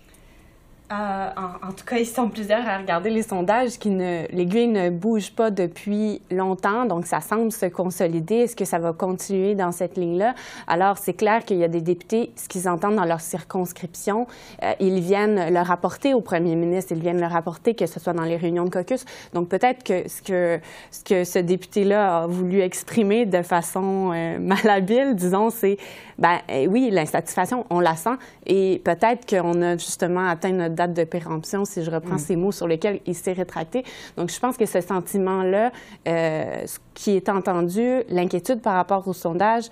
Euh, 0.92 1.29
en, 1.64 1.72
tout 1.72 1.85
cas, 1.85 1.96
ils 1.96 2.07
sont 2.07 2.29
plusieurs 2.29 2.66
à 2.68 2.79
regarder 2.79 3.11
les 3.11 3.25
sondages 3.25 3.77
qui 3.77 3.90
ne, 3.90 4.25
l'aiguille 4.31 4.68
ne 4.68 4.88
bouge 4.88 5.33
pas 5.33 5.51
depuis 5.51 6.22
longtemps, 6.31 6.85
donc 6.85 7.07
ça 7.07 7.20
semble 7.20 7.51
se 7.51 7.66
consolider. 7.66 8.37
Est-ce 8.37 8.55
que 8.55 8.64
ça 8.64 8.79
va 8.79 8.92
continuer 8.92 9.57
dans 9.57 9.72
cette 9.72 9.96
ligne-là? 9.96 10.37
Alors, 10.68 10.99
c'est 10.99 11.14
clair 11.14 11.44
qu'il 11.44 11.57
y 11.57 11.64
a 11.64 11.68
des 11.68 11.81
députés, 11.81 12.31
ce 12.37 12.49
qu'ils 12.49 12.68
entendent 12.68 12.94
dans 12.94 13.05
leur 13.05 13.20
circonscription, 13.20 14.29
euh, 14.62 14.75
ils 14.79 15.01
viennent 15.01 15.53
le 15.53 15.61
rapporter 15.61 16.14
au 16.14 16.20
premier 16.20 16.55
ministre, 16.55 16.92
ils 16.92 17.01
viennent 17.01 17.20
le 17.20 17.27
rapporter, 17.27 17.75
que 17.75 17.87
ce 17.87 17.99
soit 17.99 18.12
dans 18.12 18.22
les 18.22 18.37
réunions 18.37 18.64
de 18.64 18.70
caucus. 18.70 19.05
Donc, 19.35 19.49
peut-être 19.49 19.83
que 19.83 20.09
ce 20.09 20.22
que 20.22 21.25
ce, 21.25 21.38
député-là 21.40 22.22
a 22.22 22.27
voulu 22.29 22.61
exprimer 22.61 23.27
de 23.27 23.42
façon 23.42 24.12
euh, 24.14 24.38
malhabile, 24.40 25.16
disons, 25.16 25.51
c'est, 25.51 25.79
ben 26.16 26.38
oui, 26.68 26.90
l'insatisfaction, 26.92 27.66
on 27.70 27.81
la 27.81 27.96
sent, 27.96 28.16
et 28.46 28.81
peut-être 28.85 29.29
qu'on 29.29 29.61
a 29.62 29.77
justement 29.77 30.29
atteint 30.29 30.53
notre 30.53 30.76
date 30.77 30.93
de 30.93 31.05
péremption, 31.05 31.65
si 31.65 31.83
je 31.83 31.91
reprends 31.91 32.15
mm. 32.15 32.19
ces 32.19 32.37
mots 32.37 32.53
sur 32.53 32.69
lesquels 32.69 33.01
il 33.07 33.15
s'est 33.15 33.33
rétracté. 33.33 33.85
Donc, 34.17 34.31
je 34.31 34.39
pense 34.39 34.57
que 34.57 34.67
ce 34.67 34.81
sentiment-là, 34.81 35.73
euh, 36.07 36.67
ce 36.67 36.79
qui 36.95 37.17
est 37.17 37.29
entendu, 37.29 38.03
l'inquiétude 38.09 38.61
par 38.61 38.75
rapport 38.75 39.07
au 39.09 39.12
sondage, 39.12 39.65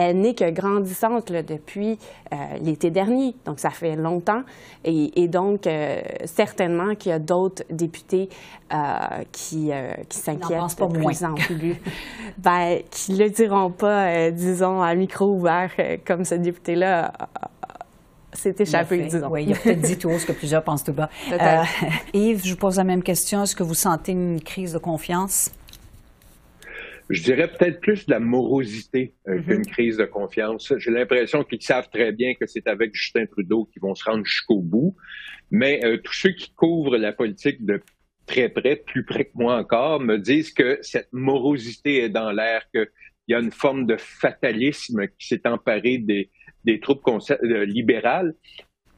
elle 0.00 0.20
n'est 0.20 0.34
que 0.34 0.48
grandissante 0.50 1.32
depuis 1.32 1.98
euh, 2.32 2.36
l'été 2.62 2.90
dernier. 2.90 3.34
Donc, 3.44 3.58
ça 3.58 3.70
fait 3.70 3.96
longtemps. 3.96 4.42
Et, 4.84 5.26
donc, 5.26 5.66
euh, 5.66 6.00
certainement 6.24 6.94
qu'il 6.94 7.10
y 7.10 7.12
a 7.12 7.18
d'autres 7.18 7.64
députés 7.68 8.28
qui, 9.32 9.72
qui 10.08 10.18
s'inquiètent 10.18 10.78
de 10.78 11.04
plus 11.04 11.24
en 11.24 11.34
plus. 11.34 11.76
ben, 12.38 12.78
qui 12.90 13.14
ne 13.14 13.24
le 13.24 13.30
diront 13.30 13.72
pas, 13.72 14.30
disons, 14.30 14.82
à 14.82 14.94
micro 14.94 15.34
ouvert, 15.34 15.72
comme 16.06 16.24
ce 16.24 16.36
député-là 16.36 17.10
c'est 18.32 18.60
échappé, 18.60 18.98
disons. 18.98 19.28
Oui, 19.30 19.44
il 19.44 19.52
a 19.52 19.56
peut-être 19.56 19.80
dit 19.80 19.98
tout 19.98 20.08
haut 20.08 20.18
ce 20.18 20.26
que 20.26 20.32
plusieurs 20.32 20.62
pensent 20.62 20.84
tout 20.84 20.92
bas. 20.92 21.10
Euh, 21.32 21.62
Yves, 22.12 22.44
je 22.44 22.50
vous 22.50 22.58
pose 22.58 22.76
la 22.76 22.84
même 22.84 23.02
question. 23.02 23.42
Est-ce 23.42 23.56
que 23.56 23.62
vous 23.62 23.74
sentez 23.74 24.12
une 24.12 24.40
crise 24.40 24.74
de 24.74 24.78
confiance? 24.78 25.50
Je 27.08 27.22
dirais 27.22 27.50
peut-être 27.50 27.80
plus 27.80 28.04
de 28.04 28.10
la 28.10 28.20
morosité 28.20 29.14
euh, 29.26 29.38
mm-hmm. 29.38 29.44
qu'une 29.44 29.66
crise 29.66 29.96
de 29.96 30.04
confiance. 30.04 30.74
J'ai 30.76 30.90
l'impression 30.90 31.42
qu'ils 31.42 31.62
savent 31.62 31.88
très 31.90 32.12
bien 32.12 32.34
que 32.34 32.46
c'est 32.46 32.66
avec 32.68 32.94
Justin 32.94 33.24
Trudeau 33.24 33.64
qu'ils 33.72 33.80
vont 33.80 33.94
se 33.94 34.04
rendre 34.04 34.24
jusqu'au 34.26 34.60
bout. 34.60 34.94
Mais 35.50 35.80
euh, 35.84 35.96
tous 35.96 36.12
ceux 36.12 36.30
qui 36.32 36.52
couvrent 36.54 36.98
la 36.98 37.12
politique 37.12 37.64
de 37.64 37.80
très 38.26 38.50
près, 38.50 38.76
plus 38.76 39.06
près 39.06 39.24
que 39.24 39.32
moi 39.34 39.56
encore, 39.56 40.00
me 40.00 40.18
disent 40.18 40.52
que 40.52 40.78
cette 40.82 41.08
morosité 41.12 42.04
est 42.04 42.10
dans 42.10 42.30
l'air, 42.30 42.68
qu'il 42.70 42.86
y 43.28 43.34
a 43.34 43.38
une 43.38 43.52
forme 43.52 43.86
de 43.86 43.96
fatalisme 43.96 45.06
qui 45.18 45.28
s'est 45.28 45.46
emparé 45.46 45.96
des, 45.96 46.28
des 46.68 46.80
troupes 46.80 47.02
euh, 47.08 47.64
libérales 47.64 48.34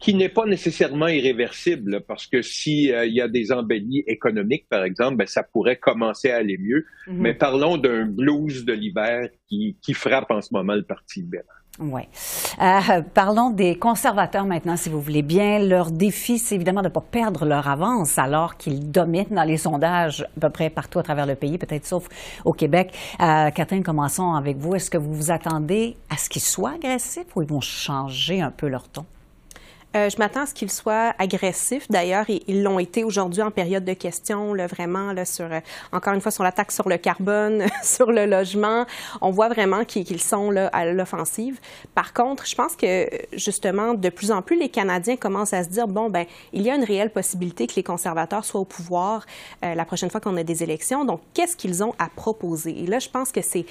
qui 0.01 0.15
n'est 0.15 0.31
pas 0.31 0.47
nécessairement 0.47 1.09
irréversible, 1.09 2.01
parce 2.09 2.27
que 2.27 2.41
s'il 2.41 2.93
euh, 2.93 3.07
y 3.07 3.21
a 3.21 3.29
des 3.29 3.53
embellies 3.53 4.03
économiques, 4.07 4.67
par 4.69 4.83
exemple, 4.83 5.17
ben, 5.19 5.27
ça 5.27 5.43
pourrait 5.43 5.77
commencer 5.77 6.31
à 6.31 6.37
aller 6.37 6.57
mieux. 6.59 6.87
Mhm. 7.07 7.19
Mais 7.19 7.35
parlons 7.35 7.77
d'un 7.77 8.07
blues 8.07 8.65
de 8.65 8.73
l'hiver 8.73 9.29
qui, 9.47 9.77
qui 9.83 9.93
frappe 9.93 10.31
en 10.31 10.41
ce 10.41 10.49
moment 10.53 10.75
le 10.75 10.83
Parti 10.83 11.21
libéral. 11.21 11.47
Oui. 11.79 12.03
Euh, 12.61 13.01
parlons 13.15 13.51
des 13.51 13.79
conservateurs 13.79 14.45
maintenant, 14.45 14.77
si 14.77 14.91
vous 14.91 15.01
voulez 15.01 15.23
bien. 15.23 15.59
Leur 15.61 15.91
défi, 15.91 16.39
c'est 16.39 16.57
évidemment 16.57 16.83
de 16.83 16.89
ne 16.89 16.93
pas 16.93 17.01
perdre 17.01 17.47
leur 17.47 17.69
avance 17.69 18.19
alors 18.19 18.57
qu'ils 18.57 18.91
dominent 18.91 19.35
dans 19.35 19.45
les 19.45 19.57
sondages 19.57 20.27
à 20.37 20.41
peu 20.41 20.51
près 20.51 20.69
partout 20.69 20.99
à 20.99 21.03
travers 21.03 21.27
le 21.27 21.37
pays, 21.37 21.57
peut-être 21.57 21.87
sauf 21.87 22.09
au 22.45 22.53
Québec. 22.53 22.93
Euh, 23.21 23.51
Catherine, 23.51 23.83
commençons 23.83 24.35
avec 24.35 24.59
vous. 24.59 24.75
Est-ce 24.75 24.91
que 24.91 24.99
vous 24.99 25.15
vous 25.15 25.31
attendez 25.31 25.97
à 26.11 26.17
ce 26.17 26.29
qu'ils 26.29 26.43
soient 26.43 26.73
agressifs 26.73 27.35
ou 27.35 27.43
ils 27.43 27.49
vont 27.49 27.61
changer 27.61 28.43
un 28.43 28.51
peu 28.51 28.69
leur 28.69 28.89
ton? 28.89 29.07
Euh, 29.97 30.09
je 30.09 30.19
m'attends 30.19 30.43
à 30.43 30.47
ce 30.47 30.55
qu'ils 30.55 30.71
soient 30.71 31.15
agressifs. 31.19 31.89
D'ailleurs, 31.91 32.25
ils 32.29 32.63
l'ont 32.63 32.79
été 32.79 33.03
aujourd'hui 33.03 33.43
en 33.43 33.51
période 33.51 33.85
de 33.85 33.93
questions, 33.93 34.55
là, 34.55 34.69
vraiment, 34.69 35.13
là, 35.13 35.25
sur, 35.25 35.47
euh, 35.47 35.59
encore 35.91 36.15
une 36.15 36.21
fois, 36.21 36.31
sur 36.31 36.45
l'attaque 36.45 36.71
sur 36.71 36.89
le 36.89 36.97
carbone, 36.97 37.67
sur 37.83 38.13
le 38.13 38.25
logement. 38.25 38.87
On 39.21 39.31
voit 39.31 39.49
vraiment 39.49 39.85
qu'ils 39.85 40.21
sont 40.21 40.53
là, 40.53 40.69
à 40.73 40.87
l'offensive. 40.87 41.59
Par 41.97 42.13
contre, 42.13 42.47
je 42.47 42.55
pense 42.55 42.77
que, 42.77 43.09
justement, 43.33 43.95
de 43.95 44.09
plus 44.11 44.31
en 44.31 44.43
plus, 44.43 44.57
les 44.57 44.69
Canadiens 44.69 45.17
commencent 45.17 45.55
à 45.55 45.65
se 45.65 45.69
dire, 45.71 45.89
bon, 45.89 46.09
ben, 46.09 46.25
il 46.53 46.63
y 46.63 46.71
a 46.71 46.77
une 46.77 46.85
réelle 46.85 47.11
possibilité 47.11 47.67
que 47.67 47.75
les 47.75 47.83
conservateurs 47.83 48.45
soient 48.45 48.61
au 48.61 48.65
pouvoir 48.65 49.27
euh, 49.65 49.75
la 49.75 49.85
prochaine 49.85 50.11
fois 50.11 50.21
qu'on 50.21 50.37
a 50.37 50.45
des 50.45 50.63
élections. 50.63 51.05
Donc, 51.05 51.21
qu'est-ce 51.35 51.57
qu'ils 51.57 51.83
ont 51.83 51.95
à 51.99 52.09
proposer? 52.15 52.79
Et 52.79 52.87
là, 52.87 53.01
je 53.01 53.09
pense 53.09 53.33
que 53.33 53.41
c'est, 53.43 53.67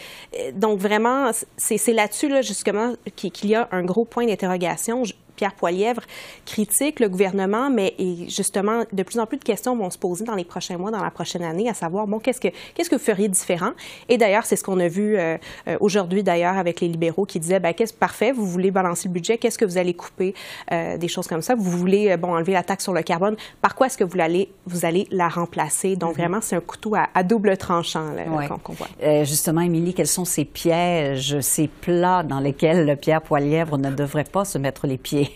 donc 0.54 0.80
vraiment, 0.80 1.32
c'est 1.56 1.94
là-dessus, 1.94 2.28
là, 2.28 2.42
justement, 2.42 2.94
qu'il 3.16 3.50
y 3.50 3.56
a 3.56 3.70
un 3.72 3.86
gros 3.86 4.04
point 4.04 4.26
d'interrogation. 4.26 5.04
Pierre 5.40 5.54
Poilièvre 5.54 6.02
critique 6.46 7.00
le 7.00 7.08
gouvernement, 7.08 7.70
mais 7.70 7.96
justement, 8.28 8.84
de 8.92 9.04
plus 9.04 9.20
en 9.20 9.26
plus 9.26 9.38
de 9.38 9.44
questions 9.46 9.74
vont 9.74 9.90
se 9.90 9.98
poser 9.98 10.26
dans 10.26 10.36
les 10.36 10.44
prochains 10.44 10.78
mois, 10.78 10.92
dans 10.92 11.02
la 11.02 11.12
prochaine 11.12 11.44
année, 11.44 11.70
à 11.70 11.74
savoir, 11.74 12.08
bon, 12.08 12.20
qu'est-ce 12.20 12.42
que, 12.42 12.50
qu'est-ce 12.74 12.90
que 12.90 12.98
vous 12.98 13.02
feriez 13.02 13.30
différent? 13.30 13.72
Et 14.10 14.18
d'ailleurs, 14.18 14.46
c'est 14.46 14.58
ce 14.58 14.66
qu'on 14.66 14.82
a 14.82 14.90
vu 14.90 15.18
euh, 15.18 15.38
euh, 15.70 15.78
aujourd'hui, 15.80 16.24
d'ailleurs, 16.24 16.58
avec 16.58 16.82
les 16.82 16.90
libéraux 16.90 17.26
qui 17.26 17.40
disaient, 17.40 17.62
ben, 17.62 17.74
qu'est-ce, 17.74 17.94
parfait, 17.94 18.34
vous 18.34 18.46
voulez 18.46 18.70
balancer 18.70 19.08
le 19.08 19.14
budget, 19.14 19.38
qu'est-ce 19.38 19.58
que 19.58 19.64
vous 19.64 19.78
allez 19.78 19.94
couper? 19.94 20.34
Euh, 20.74 20.98
des 20.98 21.08
choses 21.08 21.28
comme 21.28 21.42
ça? 21.42 21.56
Vous 21.56 21.72
voulez, 21.72 22.18
bon, 22.18 22.36
enlever 22.36 22.52
la 22.52 22.64
taxe 22.64 22.84
sur 22.84 22.92
le 22.92 23.02
carbone. 23.02 23.38
Par 23.62 23.76
quoi 23.76 23.88
est-ce 23.88 23.98
que 23.98 24.04
vous 24.04 24.20
allez, 24.20 24.52
vous 24.66 24.84
allez 24.84 25.08
la 25.10 25.30
remplacer? 25.30 25.96
Donc, 25.96 26.16
mm-hmm. 26.16 26.18
vraiment, 26.18 26.42
c'est 26.42 26.58
un 26.58 26.60
couteau 26.60 26.96
à, 26.96 27.24
double 27.24 27.56
tranchant, 27.56 28.12
là, 28.12 28.26
qu'on, 28.62 28.74
voit. 28.74 28.90
justement, 29.24 29.62
Émilie, 29.62 29.94
quels 29.94 30.08
sont 30.08 30.26
ces 30.26 30.44
pièges, 30.44 31.40
ces 31.40 31.70
plats 31.70 32.24
dans 32.24 32.42
lesquels 32.42 32.98
Pierre 33.00 33.22
Poilièvre 33.22 33.78
ne 33.78 33.90
devrait 33.90 34.26
pas 34.26 34.44
se 34.44 34.58
mettre 34.58 34.86
les 34.86 34.98
pieds? 34.98 35.29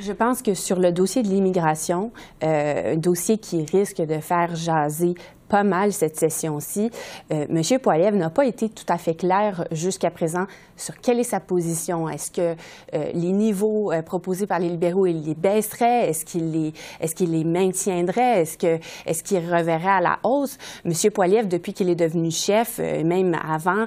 Je 0.00 0.12
pense 0.12 0.42
que 0.42 0.54
sur 0.54 0.78
le 0.78 0.92
dossier 0.92 1.22
de 1.22 1.28
l'immigration, 1.28 2.12
euh, 2.42 2.94
un 2.94 2.96
dossier 2.96 3.38
qui 3.38 3.64
risque 3.64 4.00
de 4.00 4.18
faire 4.18 4.54
jaser 4.56 5.14
pas 5.48 5.64
mal 5.64 5.92
cette 5.92 6.16
session-ci. 6.16 6.90
Euh, 7.32 7.46
M. 7.48 7.62
Poiliev 7.80 8.14
n'a 8.14 8.30
pas 8.30 8.44
été 8.44 8.68
tout 8.68 8.84
à 8.88 8.98
fait 8.98 9.14
clair 9.14 9.64
jusqu'à 9.72 10.10
présent 10.10 10.44
sur 10.76 10.96
quelle 11.00 11.18
est 11.18 11.24
sa 11.24 11.40
position. 11.40 12.08
Est-ce 12.08 12.30
que 12.30 12.54
euh, 12.94 13.10
les 13.12 13.32
niveaux 13.32 13.90
euh, 13.90 14.02
proposés 14.02 14.46
par 14.46 14.58
les 14.58 14.68
libéraux, 14.68 15.06
il 15.06 15.22
les 15.24 15.34
baisserait? 15.34 16.08
Est-ce 16.08 16.24
qu'il 16.24 16.52
les, 16.52 16.72
est-ce 17.00 17.14
qu'il 17.14 17.32
les 17.32 17.44
maintiendrait? 17.44 18.42
Est-ce 18.42 18.58
que, 18.58 18.78
est-ce 19.06 19.22
qu'il 19.22 19.38
reverrait 19.38 19.88
à 19.88 20.00
la 20.00 20.18
hausse? 20.22 20.58
M. 20.84 20.92
Poiliev, 21.12 21.48
depuis 21.48 21.72
qu'il 21.72 21.88
est 21.88 21.96
devenu 21.96 22.30
chef, 22.30 22.78
même 22.78 23.34
avant, 23.34 23.86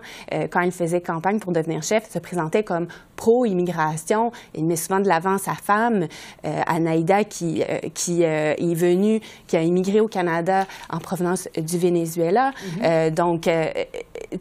quand 0.51 0.61
il 0.61 0.71
faisait 0.71 1.01
campagne 1.01 1.39
pour 1.39 1.51
devenir 1.51 1.83
chef, 1.83 2.09
se 2.09 2.19
présentait 2.19 2.63
comme 2.63 2.87
pro-immigration. 3.15 4.31
Il 4.55 4.65
met 4.65 4.75
souvent 4.75 4.99
de 4.99 5.07
l'avant 5.07 5.37
sa 5.37 5.53
femme, 5.53 6.07
Anaïda, 6.43 7.23
qui, 7.23 7.63
qui 7.93 8.23
est 8.23 8.75
venue, 8.75 9.21
qui 9.47 9.57
a 9.57 9.61
immigré 9.61 9.99
au 9.99 10.07
Canada 10.07 10.65
en 10.89 10.99
provenance 10.99 11.47
du 11.57 11.77
Venezuela. 11.77 12.51
Mhm. 12.51 12.81
Euh, 12.83 13.09
donc, 13.09 13.47
euh, 13.47 13.67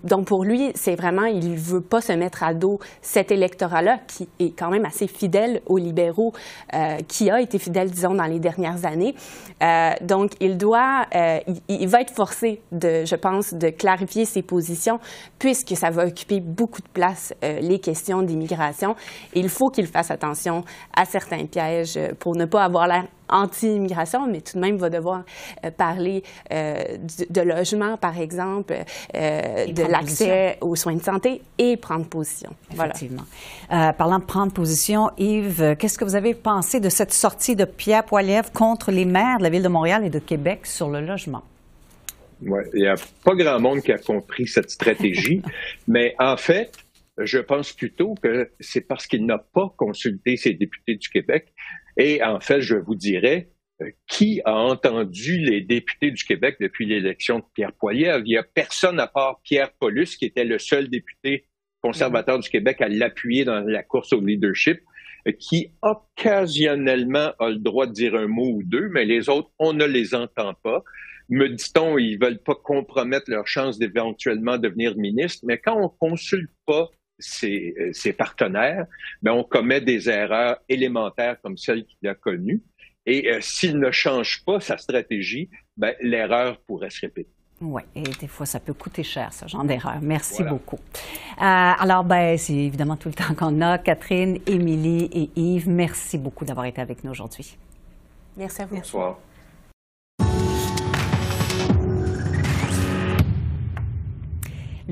donc, 0.04 0.26
pour 0.26 0.44
lui, 0.44 0.72
c'est 0.74 0.94
vraiment, 0.94 1.24
il 1.24 1.52
ne 1.52 1.56
veut 1.56 1.80
pas 1.80 2.00
se 2.00 2.12
mettre 2.12 2.42
à 2.42 2.54
dos 2.54 2.78
cet 3.02 3.30
électorat-là 3.30 3.98
qui 4.06 4.28
est 4.38 4.56
quand 4.56 4.70
même 4.70 4.84
assez 4.84 5.06
fidèle 5.06 5.62
aux 5.66 5.78
libéraux, 5.78 6.32
euh, 6.74 6.98
qui 7.08 7.30
a 7.30 7.40
été 7.40 7.58
fidèle, 7.58 7.90
disons, 7.90 8.14
dans 8.14 8.24
les 8.24 8.38
dernières 8.38 8.84
années. 8.84 9.14
donc, 10.02 10.32
il 10.40 10.56
doit, 10.56 11.06
il, 11.68 11.88
va 11.88 12.00
être 12.00 12.12
forcé, 12.12 12.62
de, 12.72 13.04
je 13.04 13.14
pense, 13.14 13.52
de 13.52 13.68
clarifier 13.70 14.24
ses 14.24 14.42
positions 14.42 14.98
puisque 15.38 15.76
ça 15.76 15.90
va 15.90 16.06
occuper 16.06 16.40
beaucoup 16.40 16.80
de 16.80 16.88
place, 16.88 17.34
les 17.42 17.78
questions 17.78 18.22
d'immigration. 18.22 18.96
Il 19.34 19.48
faut 19.48 19.68
qu'il 19.68 19.86
fasse 19.86 20.10
attention 20.10 20.64
à 20.94 21.04
certains 21.04 21.44
pièges 21.46 21.98
pour 22.18 22.36
ne 22.36 22.46
pas 22.46 22.64
avoir 22.64 22.86
l'air 22.86 23.04
anti-immigration, 23.30 24.26
mais 24.26 24.40
tout 24.40 24.56
de 24.56 24.60
même 24.60 24.76
va 24.76 24.90
devoir 24.90 25.24
euh, 25.64 25.70
parler 25.70 26.22
euh, 26.52 26.82
de, 27.28 27.40
logement, 27.40 27.96
par 27.96 28.18
exemple, 28.18 28.74
euh, 29.14 29.66
de 29.66 29.82
l'accès 29.82 30.58
aux 30.60 30.76
soins 30.76 30.94
de 30.94 31.02
santé 31.02 31.42
et 31.58 31.76
prendre 31.76 32.06
position. 32.06 32.50
Effectivement. 32.72 33.24
parlant 33.68 34.18
de 34.18 34.24
prendre 34.24 34.52
position, 34.52 35.10
Yves, 35.18 35.76
qu'est-ce 35.78 35.98
que 35.98 36.04
vous 36.04 36.16
avez 36.16 36.34
pensé 36.34 36.80
de 36.80 36.88
cette 36.88 37.12
sortie 37.12 37.56
de 37.56 37.64
Pierre 37.64 38.04
Poilievre 38.04 38.50
contre 38.52 38.90
les 38.90 39.04
maires 39.04 39.38
de 39.38 39.44
la 39.44 39.50
Ville 39.50 39.62
de 39.62 39.68
Montréal 39.68 40.04
et 40.04 40.10
de 40.10 40.18
Québec 40.18 40.66
sur 40.66 40.88
le 40.88 41.00
logement? 41.00 41.42
Ouais, 42.42 42.62
il 42.72 42.80
n'y 42.80 42.88
a 42.88 42.94
pas 43.24 43.34
grand 43.34 43.60
monde 43.60 43.82
qui 43.82 43.92
a 43.92 43.98
compris 43.98 44.46
cette 44.46 44.70
stratégie, 44.70 45.42
mais 45.88 46.14
en 46.18 46.36
fait, 46.36 46.72
je 47.18 47.38
pense 47.38 47.72
plutôt 47.72 48.14
que 48.22 48.50
c'est 48.60 48.80
parce 48.80 49.06
qu'il 49.06 49.26
n'a 49.26 49.38
pas 49.38 49.72
consulté 49.76 50.36
ses 50.36 50.54
députés 50.54 50.96
du 50.96 51.08
Québec 51.08 51.52
et 52.00 52.22
en 52.22 52.40
fait, 52.40 52.62
je 52.62 52.76
vous 52.76 52.94
dirais, 52.94 53.50
euh, 53.82 53.90
qui 54.08 54.40
a 54.46 54.54
entendu 54.54 55.38
les 55.38 55.60
députés 55.60 56.10
du 56.10 56.24
Québec 56.24 56.56
depuis 56.58 56.86
l'élection 56.86 57.40
de 57.40 57.44
Pierre 57.54 57.74
Poilievre? 57.74 58.22
Il 58.24 58.30
n'y 58.30 58.36
a 58.38 58.42
personne 58.42 58.98
à 58.98 59.06
part 59.06 59.40
Pierre 59.44 59.70
Paulus, 59.78 60.16
qui 60.16 60.24
était 60.24 60.44
le 60.44 60.58
seul 60.58 60.88
député 60.88 61.46
conservateur 61.82 62.38
du 62.38 62.48
Québec 62.48 62.80
à 62.80 62.88
l'appuyer 62.88 63.44
dans 63.44 63.60
la 63.60 63.82
course 63.82 64.14
au 64.14 64.20
leadership, 64.20 64.80
euh, 65.28 65.32
qui 65.32 65.72
occasionnellement 65.82 67.32
a 67.38 67.50
le 67.50 67.58
droit 67.58 67.86
de 67.86 67.92
dire 67.92 68.14
un 68.14 68.28
mot 68.28 68.48
ou 68.48 68.62
deux, 68.62 68.88
mais 68.88 69.04
les 69.04 69.28
autres, 69.28 69.50
on 69.58 69.74
ne 69.74 69.84
les 69.84 70.14
entend 70.14 70.54
pas. 70.62 70.82
Me 71.28 71.48
dit-on, 71.48 71.98
ils 71.98 72.18
veulent 72.18 72.42
pas 72.42 72.54
compromettre 72.54 73.30
leur 73.30 73.46
chance 73.46 73.78
d'éventuellement 73.78 74.56
devenir 74.56 74.96
ministre, 74.96 75.44
mais 75.46 75.58
quand 75.58 75.76
on 75.78 75.90
consulte 75.90 76.50
pas 76.64 76.88
euh, 77.44 77.90
ses, 77.92 78.12
partenaires, 78.12 78.86
mais 79.22 79.30
on 79.30 79.44
commet 79.44 79.80
des 79.80 80.08
erreurs 80.08 80.58
élémentaires 80.68 81.40
comme 81.42 81.56
celle 81.56 81.84
qu'il 81.84 82.08
a 82.08 82.14
connues. 82.14 82.62
Et 83.06 83.30
euh, 83.30 83.38
s'il 83.40 83.78
ne 83.78 83.90
change 83.90 84.44
pas 84.44 84.60
sa 84.60 84.76
stratégie, 84.76 85.48
ben, 85.76 85.94
l'erreur 86.00 86.60
pourrait 86.66 86.90
se 86.90 87.00
répéter. 87.00 87.30
Oui, 87.62 87.82
et 87.94 88.02
des 88.02 88.26
fois, 88.26 88.46
ça 88.46 88.58
peut 88.58 88.72
coûter 88.72 89.02
cher, 89.02 89.32
ce 89.34 89.46
genre 89.46 89.64
d'erreur. 89.64 89.98
Merci 90.00 90.42
beaucoup. 90.42 90.76
Euh, 90.76 91.38
alors, 91.38 92.04
ben, 92.04 92.38
c'est 92.38 92.54
évidemment 92.54 92.96
tout 92.96 93.08
le 93.08 93.14
temps 93.14 93.34
qu'on 93.34 93.60
a. 93.60 93.76
Catherine, 93.76 94.38
Émilie 94.46 95.10
et 95.12 95.30
Yves, 95.38 95.68
merci 95.68 96.16
beaucoup 96.16 96.46
d'avoir 96.46 96.66
été 96.66 96.80
avec 96.80 97.04
nous 97.04 97.10
aujourd'hui. 97.10 97.58
Merci 98.36 98.62
à 98.62 98.66
vous. 98.66 98.76
Bonsoir. 98.76 99.18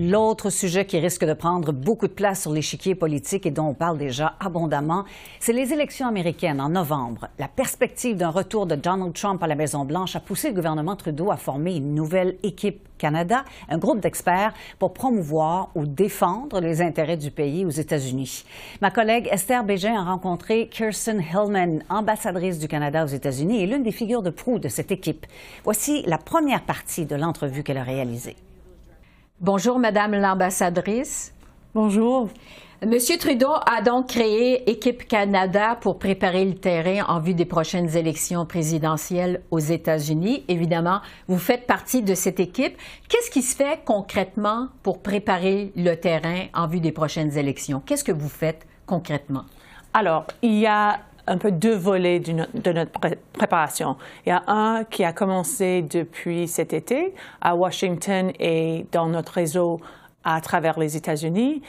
L'autre 0.00 0.50
sujet 0.50 0.86
qui 0.86 1.00
risque 1.00 1.24
de 1.24 1.32
prendre 1.32 1.72
beaucoup 1.72 2.06
de 2.06 2.12
place 2.12 2.42
sur 2.42 2.52
l'échiquier 2.52 2.94
politique 2.94 3.46
et 3.46 3.50
dont 3.50 3.66
on 3.66 3.74
parle 3.74 3.98
déjà 3.98 4.36
abondamment, 4.38 5.02
c'est 5.40 5.52
les 5.52 5.72
élections 5.72 6.06
américaines 6.06 6.60
en 6.60 6.68
novembre. 6.68 7.26
La 7.40 7.48
perspective 7.48 8.16
d'un 8.16 8.28
retour 8.28 8.66
de 8.66 8.76
Donald 8.76 9.12
Trump 9.12 9.42
à 9.42 9.48
la 9.48 9.56
Maison-Blanche 9.56 10.14
a 10.14 10.20
poussé 10.20 10.50
le 10.50 10.54
gouvernement 10.54 10.94
Trudeau 10.94 11.32
à 11.32 11.36
former 11.36 11.74
une 11.74 11.96
nouvelle 11.96 12.36
équipe 12.44 12.86
Canada, 12.96 13.44
un 13.68 13.78
groupe 13.78 13.98
d'experts 13.98 14.54
pour 14.78 14.92
promouvoir 14.92 15.70
ou 15.74 15.84
défendre 15.84 16.60
les 16.60 16.80
intérêts 16.80 17.16
du 17.16 17.32
pays 17.32 17.64
aux 17.64 17.70
États-Unis. 17.70 18.44
Ma 18.80 18.92
collègue 18.92 19.28
Esther 19.32 19.64
Bégin 19.64 19.96
a 19.96 20.04
rencontré 20.04 20.68
Kirsten 20.68 21.20
Hillman, 21.20 21.80
ambassadrice 21.90 22.60
du 22.60 22.68
Canada 22.68 23.02
aux 23.02 23.08
États-Unis 23.08 23.64
et 23.64 23.66
l'une 23.66 23.82
des 23.82 23.90
figures 23.90 24.22
de 24.22 24.30
proue 24.30 24.60
de 24.60 24.68
cette 24.68 24.92
équipe. 24.92 25.26
Voici 25.64 26.04
la 26.06 26.18
première 26.18 26.62
partie 26.62 27.04
de 27.04 27.16
l'entrevue 27.16 27.64
qu'elle 27.64 27.78
a 27.78 27.82
réalisée. 27.82 28.36
Bonjour, 29.40 29.78
Madame 29.78 30.16
l'ambassadrice. 30.16 31.32
Bonjour. 31.72 32.28
Monsieur 32.84 33.18
Trudeau 33.18 33.52
a 33.66 33.82
donc 33.82 34.08
créé 34.08 34.68
Équipe 34.68 35.06
Canada 35.06 35.78
pour 35.80 36.00
préparer 36.00 36.44
le 36.44 36.56
terrain 36.56 37.04
en 37.06 37.20
vue 37.20 37.34
des 37.34 37.44
prochaines 37.44 37.96
élections 37.96 38.46
présidentielles 38.46 39.42
aux 39.52 39.60
États-Unis. 39.60 40.44
Évidemment, 40.48 41.02
vous 41.28 41.38
faites 41.38 41.68
partie 41.68 42.02
de 42.02 42.16
cette 42.16 42.40
équipe. 42.40 42.76
Qu'est-ce 43.08 43.30
qui 43.30 43.42
se 43.42 43.54
fait 43.54 43.78
concrètement 43.84 44.70
pour 44.82 45.02
préparer 45.02 45.70
le 45.76 45.94
terrain 45.94 46.46
en 46.52 46.66
vue 46.66 46.80
des 46.80 46.90
prochaines 46.90 47.38
élections? 47.38 47.80
Qu'est-ce 47.86 48.02
que 48.02 48.10
vous 48.10 48.28
faites 48.28 48.66
concrètement? 48.86 49.44
Alors, 49.94 50.26
il 50.42 50.58
y 50.58 50.66
a 50.66 50.98
un 51.28 51.38
peu 51.38 51.52
deux 51.52 51.76
volets 51.76 52.20
de 52.20 52.72
notre, 52.72 52.90
préparation. 53.32 53.96
Il 54.26 54.30
y 54.30 54.32
a 54.32 54.42
un 54.46 54.84
qui 54.84 55.04
a 55.04 55.12
commencé 55.12 55.82
depuis 55.82 56.48
cet 56.48 56.72
été 56.72 57.14
à 57.40 57.54
Washington 57.54 58.32
et 58.40 58.86
dans 58.92 59.06
notre 59.06 59.32
réseau 59.32 59.80
à 60.24 60.40
travers 60.40 60.78
les 60.78 60.96
États-Unis. 60.96 61.62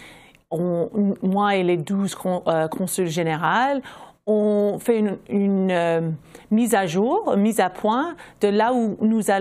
moi 0.52 1.56
et 1.56 1.63
les 1.63 1.78
douze 1.78 2.17
euh, 2.48 2.67
consuls 2.67 3.10
généraux, 3.10 3.82
on 4.26 4.78
fait 4.80 5.04
une, 5.30 5.72
euh, 5.72 6.12
mise 6.52 6.76
à 6.76 6.86
jour, 6.86 7.36
mise 7.36 7.60
à 7.60 7.72
point 7.72 8.15
de 8.41 8.48
là 8.48 8.74
où 8.74 8.95
nous, 9.02 9.32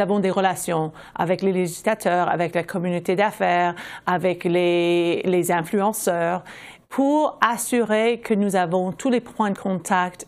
avons 0.00 0.20
des 0.20 0.30
relations 0.30 0.92
avec 1.16 1.42
les 1.42 1.52
législateurs, 1.52 2.28
avec 2.28 2.54
la 2.54 2.62
communauté 2.62 3.16
d'affaires, 3.16 3.74
avec 4.06 4.44
les 4.44 5.50
influenceurs 5.50 6.44
pour 6.88 7.36
assurer 7.42 8.20
que 8.20 8.32
nous 8.32 8.56
avons 8.56 8.92
tous 8.92 9.10
les 9.10 9.20
points 9.20 9.50
de 9.50 9.58
contact 9.58 10.26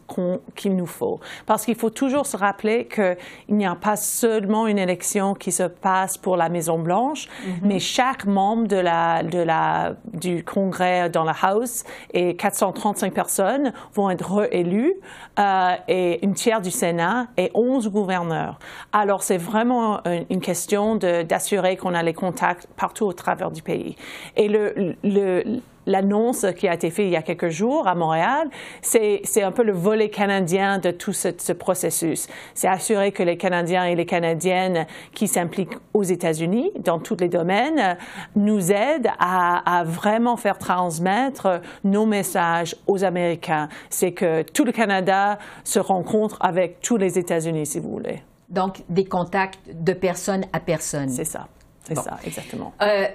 qu'il 0.55 0.77
nous 0.77 0.87
faut. 0.87 1.18
Parce 1.46 1.64
qu'il 1.64 1.75
faut 1.75 1.88
toujours 1.88 2.27
se 2.27 2.37
rappeler 2.37 2.87
qu'il 2.87 3.16
n'y 3.57 3.66
a 3.66 3.75
pas 3.75 3.96
seulement 3.96 4.66
une 4.66 4.79
élection 4.79 5.35
qui 5.35 5.53
se 5.53 5.62
passe 5.62 6.18
pour 6.18 6.37
la 6.37 6.51
Maison-Blanche, 6.51 7.29
mm-hmm. 7.29 7.51
mais 7.62 7.79
chaque 7.79 8.27
membre 8.27 8.68
de 8.68 8.77
la, 8.77 9.23
de 9.23 9.38
la, 9.38 9.94
du 10.12 10.44
Congrès 10.44 11.09
dans 11.09 11.25
la 11.25 11.35
House 11.40 11.85
et 12.12 12.37
435 12.37 13.14
personnes 13.14 13.73
vont 13.94 14.11
être 14.11 14.31
réélus 14.31 14.94
euh, 15.38 15.75
et 15.88 16.23
une 16.23 16.35
tiers 16.35 16.61
du 16.61 16.70
Sénat 16.70 17.29
et 17.38 17.51
11 17.55 17.88
gouverneurs. 17.88 18.59
Alors, 18.92 19.23
c'est 19.23 19.38
vraiment 19.38 20.03
une 20.29 20.40
question 20.40 20.96
d'assurer 20.96 21.79
qu'on 21.79 21.94
a 21.94 22.03
les 22.03 22.14
contacts 22.14 22.66
partout 22.77 23.07
au 23.07 23.12
travers 23.14 23.51
du 23.51 23.62
pays. 23.62 23.96
Et 24.37 24.49
le, 24.49 24.94
le 25.03 25.62
l'annonce 25.87 26.47
qui 26.57 26.69
a 26.69 26.75
été 26.75 26.90
faite 26.90 27.07
il 27.07 27.12
y 27.12 27.16
a 27.16 27.23
quelques 27.23 27.49
jours 27.49 27.87
à 27.87 27.95
Montréal, 27.95 28.49
c'est 28.83 29.43
un 29.43 29.53
peu 29.53 29.62
le 29.62 29.73
volet 29.73 30.11
canadien 30.11 30.79
de 30.79 30.90
tout 30.90 31.12
ce, 31.12 31.53
processus. 31.53 32.29
C'est 32.55 32.69
assurer 32.69 33.12
que 33.12 33.23
les 33.23 33.37
Canadiens 33.37 33.85
et 33.85 33.95
les 33.95 34.07
Canadiennes 34.07 34.87
qui 35.12 35.27
s'impliquent 35.27 35.77
aux 35.95 36.03
États-Unis 36.03 36.71
dans 36.81 36.99
tous 36.99 37.16
les 37.16 37.29
domaines 37.29 37.97
nous 38.37 38.71
aident 38.73 39.11
à, 39.19 39.83
vraiment 39.85 40.37
faire 40.37 40.59
transmettre 40.59 41.61
nos 41.85 42.07
messages 42.07 42.77
aux 42.87 43.05
Américains. 43.05 43.69
C'est 43.88 44.12
que 44.12 44.43
tout 44.43 44.64
le 44.64 44.73
Canada 44.73 45.38
se 45.64 45.79
rencontre 45.79 46.38
avec 46.40 46.81
tous 46.81 46.97
les 46.97 47.19
États-Unis, 47.19 47.66
si 47.66 47.81
vous 47.81 47.90
voulez. 47.90 48.23
Donc, 48.49 48.83
des 48.88 49.05
contacts 49.05 49.61
de 49.73 49.93
personne 49.93 50.45
à 50.53 50.61
personne. 50.61 51.09
C'est 51.09 51.25
ça. 51.25 51.49
C'est 51.83 51.97
ça, 51.97 52.19
exactement. 52.25 52.73
Euh, 52.83 53.07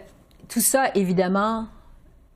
tout 0.50 0.60
ça, 0.60 0.90
évidemment, 0.96 1.68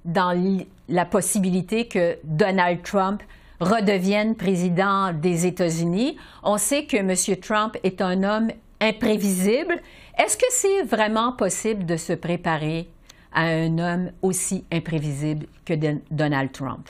dans 0.05 0.63
la 0.87 1.05
possibilité 1.05 1.87
que 1.87 2.17
Donald 2.23 2.81
Trump 2.83 3.21
redevienne 3.59 4.35
président 4.35 5.11
des 5.13 5.45
États-Unis. 5.45 6.17
On 6.43 6.57
sait 6.57 6.85
que 6.85 6.97
M. 6.97 7.37
Trump 7.41 7.77
est 7.83 8.01
un 8.01 8.23
homme 8.23 8.49
imprévisible. 8.79 9.81
Est-ce 10.17 10.37
que 10.37 10.45
c'est 10.49 10.83
vraiment 10.83 11.33
possible 11.33 11.85
de 11.85 11.97
se 11.97 12.13
préparer 12.13 12.89
à 13.33 13.43
un 13.43 13.77
homme 13.77 14.11
aussi 14.21 14.65
imprévisible 14.71 15.47
que 15.65 15.73
Donald 16.09 16.51
Trump? 16.51 16.87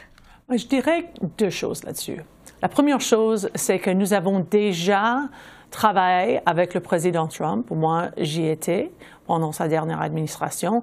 Je 0.49 0.65
dirais 0.65 1.11
deux 1.37 1.49
choses 1.49 1.83
là-dessus. 1.83 2.21
La 2.61 2.69
première 2.69 3.01
chose, 3.01 3.49
c'est 3.55 3.79
que 3.79 3.89
nous 3.89 4.13
avons 4.13 4.39
déjà 4.39 5.29
travaillé 5.71 6.41
avec 6.45 6.73
le 6.73 6.79
président 6.79 7.27
Trump. 7.27 7.69
Moi, 7.71 8.09
j'y 8.17 8.47
étais 8.47 8.91
pendant 9.27 9.51
sa 9.51 9.67
dernière 9.67 10.01
administration 10.01 10.81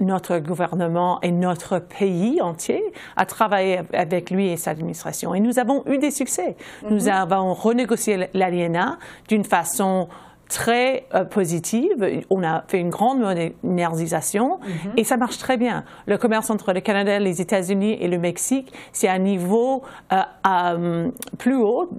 notre 0.00 0.38
gouvernement 0.38 1.20
et 1.22 1.32
notre 1.32 1.78
pays 1.78 2.40
entier 2.40 2.82
a 3.16 3.26
travaillé 3.26 3.80
avec 3.92 4.30
lui 4.30 4.48
et 4.48 4.56
sa 4.56 4.70
administration. 4.70 5.34
Et 5.34 5.40
nous 5.40 5.58
avons 5.58 5.82
eu 5.86 5.98
des 5.98 6.10
succès. 6.10 6.56
Nous 6.90 7.04
mhm. 7.04 7.08
avons 7.08 7.54
renégocié 7.54 8.28
l'aliénat 8.34 8.98
d'une 9.28 9.44
façon 9.44 10.08
très 10.48 11.06
euh, 11.14 11.24
positive. 11.24 12.24
On 12.30 12.42
a 12.44 12.64
fait 12.68 12.78
une 12.78 12.90
grande 12.90 13.20
modernisation 13.62 14.58
mhm. 14.60 14.92
et 14.96 15.04
ça 15.04 15.16
marche 15.16 15.38
très 15.38 15.56
bien. 15.56 15.84
Le 16.06 16.18
commerce 16.18 16.50
entre 16.50 16.72
le 16.72 16.80
Canada, 16.80 17.18
les 17.18 17.40
États-Unis 17.40 17.96
et 18.00 18.08
le 18.08 18.18
Mexique, 18.18 18.72
c'est 18.92 19.08
à 19.08 19.14
un 19.14 19.18
niveau 19.18 19.82
euh, 20.12 20.20
euh, 20.46 21.10
plus 21.38 21.56
haut 21.56 21.90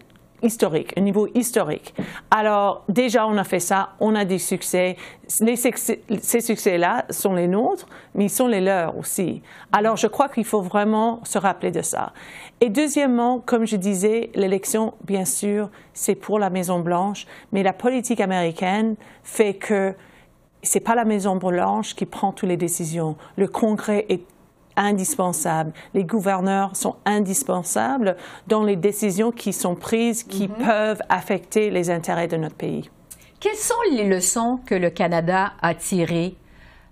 historique, 0.41 0.93
un 0.97 1.02
niveau 1.02 1.28
historique. 1.34 1.93
Alors, 2.32 2.84
déjà, 2.89 3.28
on 3.28 3.38
a 3.38 3.43
fait 3.43 3.60
ça, 3.60 3.89
on 4.00 4.15
a 4.15 4.26
des 4.26 4.38
succès. 4.38 4.95
ces 5.28 6.41
succès-là 6.41 7.06
sont 7.10 7.34
les 7.34 7.47
nôtres, 7.47 7.88
mais 8.13 8.26
ils 8.26 8.30
sont 8.30 8.47
les 8.47 8.62
leurs 8.62 8.97
aussi. 8.97 9.41
Alors, 9.71 9.97
je 9.97 10.08
crois 10.08 10.30
qu'il 10.30 10.45
faut 10.45 10.62
vraiment 10.62 11.21
se 11.23 11.38
rappeler 11.38 11.71
de 11.71 11.82
ça. 11.82 12.13
Et 12.62 12.69
deuxièmement, 12.69 13.39
comme 13.39 13.65
je 13.65 13.76
disais, 13.76 14.30
l'élection, 14.36 14.93
bien 15.04 15.26
sûr, 15.26 15.69
c'est 15.93 16.15
pour 16.15 16.39
la 16.39 16.50
Maison-Blanche, 16.50 17.26
mais 17.52 17.63
la 17.63 17.73
politique 17.73 18.21
américaine 18.21 18.95
fait 19.23 19.56
que 19.56 19.93
c'est 20.63 20.80
pas 20.80 20.95
la 20.95 21.06
Maison-Blanche 21.06 21.95
qui 21.95 22.06
prend 22.06 22.32
toutes 22.32 22.50
les 22.50 22.58
décisions. 22.58 23.15
Le 23.38 23.47
Congrès 23.47 24.06
est 24.10 24.23
indispensables. 24.77 25.73
Les 25.93 26.05
gouverneurs 26.05 26.75
sont 26.75 26.95
indispensables 27.05 28.15
dans 28.47 28.63
les 28.63 28.75
décisions 28.75 29.31
qui 29.31 29.51
sont 29.51 29.75
prises 29.75 30.23
qui 30.23 30.47
mhm. 30.47 30.65
peuvent 30.65 31.01
affecter 31.09 31.69
les 31.69 31.89
intérêts 31.89 32.27
de 32.27 32.37
notre 32.37 32.55
pays. 32.55 32.89
Quelles 33.39 33.55
sont 33.55 33.75
les 33.91 34.07
leçons 34.07 34.59
que 34.65 34.75
le 34.75 34.89
Canada 34.89 35.53
a 35.61 35.75
tirées 35.75 36.35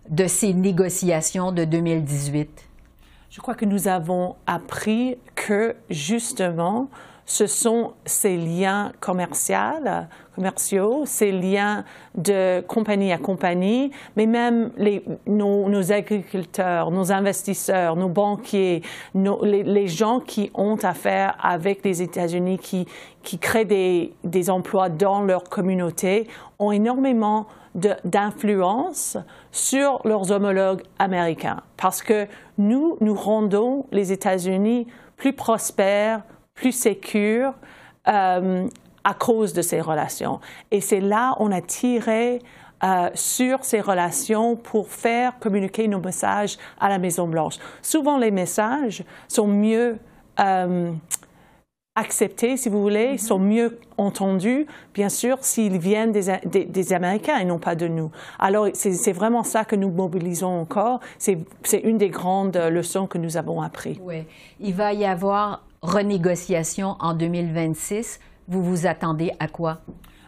de 0.09 0.27
ces 0.27 0.53
négociations 0.53 1.51
de 1.51 1.63
2018? 1.63 2.65
Je 3.31 3.41
crois 3.41 3.55
que 3.55 3.65
nous 3.65 3.87
avons 3.87 4.35
appris 4.45 5.17
que 5.35 5.75
justement, 5.89 6.89
ce 7.25 7.47
sont 7.47 7.93
ces 8.05 8.37
liens 8.37 8.91
commerciaux, 8.99 9.55
commerciaux, 10.35 11.03
ces 11.05 11.31
liens 11.31 11.83
de 12.15 12.61
compagnie 12.61 13.11
à 13.11 13.17
compagnie, 13.17 13.91
mais 14.15 14.25
même 14.25 14.71
les, 14.77 15.03
nos, 15.25 15.91
agriculteurs, 15.91 16.91
nos 16.91 17.11
investisseurs, 17.11 17.95
nos 17.95 18.09
banquiers, 18.09 18.81
les, 19.15 19.87
gens 19.87 20.19
qui 20.19 20.51
ont 20.53 20.77
affaire 20.83 21.37
avec 21.41 21.83
les 21.85 22.01
États-Unis, 22.01 22.57
qui, 22.57 22.85
qui 23.23 23.39
créent 23.39 23.65
des, 23.65 24.13
des 24.23 24.49
emplois 24.49 24.89
dans 24.89 25.21
leur 25.21 25.43
communauté, 25.43 26.27
ont 26.59 26.71
énormément 26.71 27.47
d'influence 28.05 29.17
sur 29.51 29.99
leurs 30.05 30.31
homologues 30.31 30.83
américains. 30.97 31.61
Parce 31.75 32.01
que 32.01 32.27
nous, 32.57 32.97
nous 33.01 33.15
rendons 33.15 33.85
les 33.91 34.13
États-Unis 34.13 34.87
plus 35.17 35.33
prospères, 35.33 36.23
plus 36.53 36.71
sécure 36.71 37.53
euh, 38.07 38.67
à 39.05 39.13
cause 39.13 39.53
de 39.53 39.61
ces 39.61 39.79
relations. 39.79 40.41
Et 40.71 40.81
c'est 40.81 40.99
là 40.99 41.35
on 41.39 41.53
a 41.53 41.61
tiré 41.61 42.41
euh, 42.83 43.09
sur 43.13 43.63
ces 43.63 43.79
relations 43.79 44.57
pour 44.57 44.89
faire 44.89 45.39
communiquer 45.39 45.87
nos 45.87 46.01
messages 46.01 46.57
à 46.77 46.89
la 46.89 46.99
Maison-Blanche. 46.99 47.55
Souvent, 47.81 48.17
les 48.17 48.31
messages 48.31 49.05
sont 49.29 49.47
mieux 49.47 49.97
euh, 50.41 50.91
acceptés, 51.95 52.57
si 52.57 52.67
vous 52.67 52.81
voulez, 52.81 53.13
mm-hmm. 53.13 53.25
sont 53.25 53.39
mieux 53.39 53.79
entendus, 53.97 54.67
bien 54.93 55.07
sûr, 55.07 55.37
s'ils 55.41 55.77
viennent 55.77 56.11
des, 56.11 56.65
des, 56.65 56.93
Américains 56.93 57.37
et 57.37 57.45
non 57.45 57.59
pas 57.59 57.75
de 57.75 57.87
nous. 57.87 58.11
Alors, 58.39 58.67
c'est 58.73 59.13
vraiment 59.13 59.43
ça 59.43 59.63
que 59.63 59.77
nous 59.77 59.89
mobilisons 59.89 60.59
encore. 60.59 60.99
C'est 61.17 61.37
une 61.83 61.97
des 61.97 62.09
grandes 62.09 62.57
leçons 62.57 63.07
que 63.07 63.17
nous 63.17 63.37
avons 63.37 63.61
apprises. 63.61 63.97
Oui. 64.01 64.25
Il 64.59 64.73
va 64.73 64.91
y 64.91 65.05
avoir 65.05 65.63
renégociation 65.81 66.97
en 66.99 67.13
2026. 67.13 68.19
Vous 68.47 68.63
vous 68.63 68.85
attendez 68.87 69.31
à 69.39 69.47
quoi? 69.47 69.79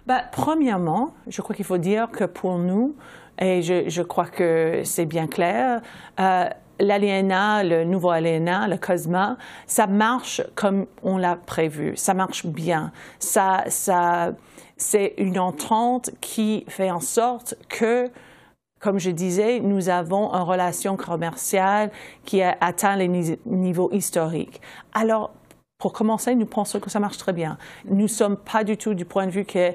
Ben, 0.06 0.22
premièrement, 0.32 1.14
je 1.28 1.42
crois 1.42 1.56
qu'il 1.56 1.66
faut 1.66 1.78
dire 1.78 2.10
que 2.10 2.24
pour 2.24 2.58
nous, 2.58 2.96
et 3.40 3.62
je, 3.62 4.02
crois 4.02 4.26
que 4.26 4.82
c'est 4.84 5.06
bien 5.06 5.28
clair, 5.28 5.82
euh, 6.20 6.50
l'aliéna, 6.80 7.64
le 7.64 7.84
nouveau 7.84 8.10
aliéna, 8.10 8.68
le 8.68 8.78
COSMA, 8.78 9.38
ça 9.68 9.86
marche 9.86 10.42
comme 10.56 10.88
on 11.04 11.18
l'a 11.18 11.36
prévu. 11.36 11.96
Ça 11.96 12.14
marche 12.14 12.46
bien. 12.46 12.92
Ça, 13.20 13.64
ça, 13.68 14.34
c'est 14.78 15.14
une 15.18 15.40
entente 15.40 16.10
qui 16.22 16.66
fait 16.68 16.92
en 16.92 17.00
sorte 17.00 17.56
que 17.70 18.10
comme 18.80 19.00
je 19.00 19.10
disais, 19.10 19.60
nous 19.60 19.90
avons 19.90 20.32
une 20.34 20.44
relation 20.44 20.98
commerciale 20.98 21.92
qui 22.26 22.44
a 22.44 22.56
atteint 22.62 22.96
les 22.96 23.08
niveaux 23.48 23.90
historiques. 23.92 24.62
Alors, 24.94 25.32
pour 25.78 25.94
commencer, 25.94 26.34
nous 26.36 26.46
pensons 26.46 26.80
que 26.80 26.90
ça 26.90 27.00
marche 27.00 27.18
très 27.18 27.34
bien. 27.34 27.58
Nous 27.86 28.04
ne 28.04 28.08
sommes 28.08 28.38
pas 28.38 28.64
du 28.64 28.78
tout 28.78 28.94
du 28.94 29.06
point 29.06 29.28
de 29.28 29.32
vue 29.32 29.46
que 29.46 29.74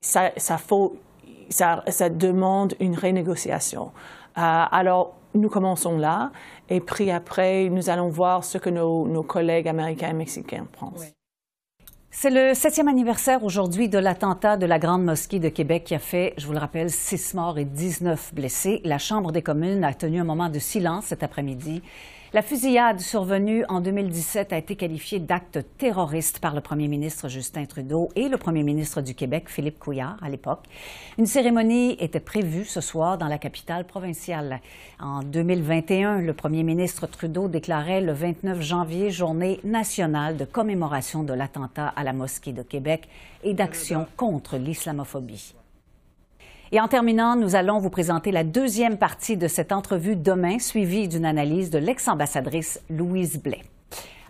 ça, 0.00 0.30
demande 2.10 2.74
une 2.80 2.96
renégociation. 2.96 3.92
Euh, 4.38 4.40
alors, 4.40 5.16
nous 5.34 5.48
commençons 5.48 5.98
là, 5.98 6.30
et 6.68 6.80
puis 6.80 7.10
après, 7.10 7.68
nous 7.68 7.90
allons 7.90 8.08
voir 8.08 8.44
ce 8.44 8.56
que 8.56 8.70
nos, 8.70 9.22
collègues 9.22 9.68
américains 9.68 10.10
et 10.10 10.14
mexicains 10.14 10.66
pensent. 10.78 11.12
C'est 12.10 12.30
le 12.30 12.54
septième 12.54 12.86
anniversaire 12.86 13.42
aujourd'hui 13.42 13.88
de 13.88 13.98
l'attentat 13.98 14.56
de 14.56 14.66
la 14.66 14.78
Grande 14.78 15.04
Mosquée 15.04 15.40
de 15.40 15.48
Québec 15.48 15.82
qui 15.84 15.96
a 15.96 15.98
fait, 15.98 16.32
je 16.38 16.46
vous 16.46 16.52
le 16.52 16.60
rappelle, 16.60 16.88
six 16.88 17.34
morts 17.34 17.58
et 17.58 17.64
19 17.64 18.32
blessés. 18.32 18.80
La 18.84 18.98
Chambre 18.98 19.32
des 19.32 19.42
communes 19.42 19.82
a 19.82 19.92
tenu 19.92 20.20
un 20.20 20.24
moment 20.24 20.48
de 20.48 20.60
silence 20.60 21.06
cet 21.06 21.24
après-midi 21.24 21.82
la 22.34 22.42
fusillade 22.42 22.98
survenue 22.98 23.64
en 23.68 23.80
2017 23.80 24.52
a 24.52 24.58
été 24.58 24.74
qualifiée 24.74 25.20
d'acte 25.20 25.60
terroriste 25.78 26.40
par 26.40 26.52
le 26.52 26.60
premier 26.60 26.88
ministre 26.88 27.28
Justin 27.28 27.64
Trudeau 27.64 28.08
et 28.16 28.28
le 28.28 28.36
premier 28.36 28.64
ministre 28.64 29.02
du 29.02 29.14
Québec, 29.14 29.44
Philippe 29.46 29.78
Couillard, 29.78 30.16
à 30.20 30.28
l'époque. 30.28 30.64
Une 31.16 31.26
cérémonie 31.26 31.96
était 32.00 32.18
prévue 32.18 32.64
ce 32.64 32.80
soir 32.80 33.18
dans 33.18 33.28
la 33.28 33.38
capitale 33.38 33.84
provinciale. 33.84 34.58
En 34.98 35.22
2021, 35.22 36.22
le 36.22 36.32
premier 36.34 36.64
ministre 36.64 37.06
Trudeau 37.06 37.46
déclarait 37.46 38.00
le 38.00 38.12
29 38.12 38.60
janvier 38.60 39.12
journée 39.12 39.60
nationale 39.62 40.36
de 40.36 40.44
commémoration 40.44 41.22
de 41.22 41.34
l'attentat 41.34 41.86
à 41.94 42.02
la 42.02 42.12
mosquée 42.12 42.52
de 42.52 42.62
Québec 42.62 43.08
et 43.44 43.54
d'action 43.54 44.08
contre 44.16 44.56
l'islamophobie. 44.56 45.54
Et 46.74 46.80
en 46.80 46.88
terminant, 46.88 47.36
nous 47.36 47.54
allons 47.54 47.78
vous 47.78 47.88
présenter 47.88 48.32
la 48.32 48.42
deuxième 48.42 48.98
partie 48.98 49.36
de 49.36 49.46
cette 49.46 49.70
entrevue 49.70 50.16
demain, 50.16 50.58
suivie 50.58 51.06
d'une 51.06 51.24
analyse 51.24 51.70
de 51.70 51.78
l'ex-ambassadrice 51.78 52.80
Louise 52.90 53.40
Blais. 53.40 53.62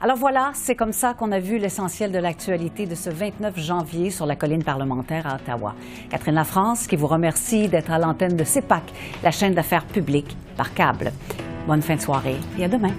Alors 0.02 0.18
voilà, 0.18 0.50
c'est 0.52 0.74
comme 0.74 0.92
ça 0.92 1.14
qu'on 1.14 1.32
a 1.32 1.40
vu 1.40 1.56
l'essentiel 1.56 2.12
de 2.12 2.18
l'actualité 2.18 2.84
de 2.84 2.94
ce 2.94 3.08
29 3.08 3.58
janvier 3.58 4.10
sur 4.10 4.26
la 4.26 4.36
colline 4.36 4.62
parlementaire 4.62 5.26
à 5.26 5.36
Ottawa. 5.36 5.74
Catherine 6.10 6.34
Lafrance 6.34 6.86
qui 6.86 6.96
vous 6.96 7.06
remercie 7.06 7.68
d'être 7.68 7.90
à 7.90 7.98
l'antenne 7.98 8.36
de 8.36 8.44
CEPAC, 8.44 8.82
la 9.22 9.30
chaîne 9.30 9.54
d'affaires 9.54 9.86
publiques 9.86 10.36
par 10.58 10.74
câble. 10.74 11.12
Bonne 11.66 11.80
fin 11.80 11.96
de 11.96 12.02
soirée 12.02 12.36
et 12.58 12.64
à 12.66 12.68
demain. 12.68 12.92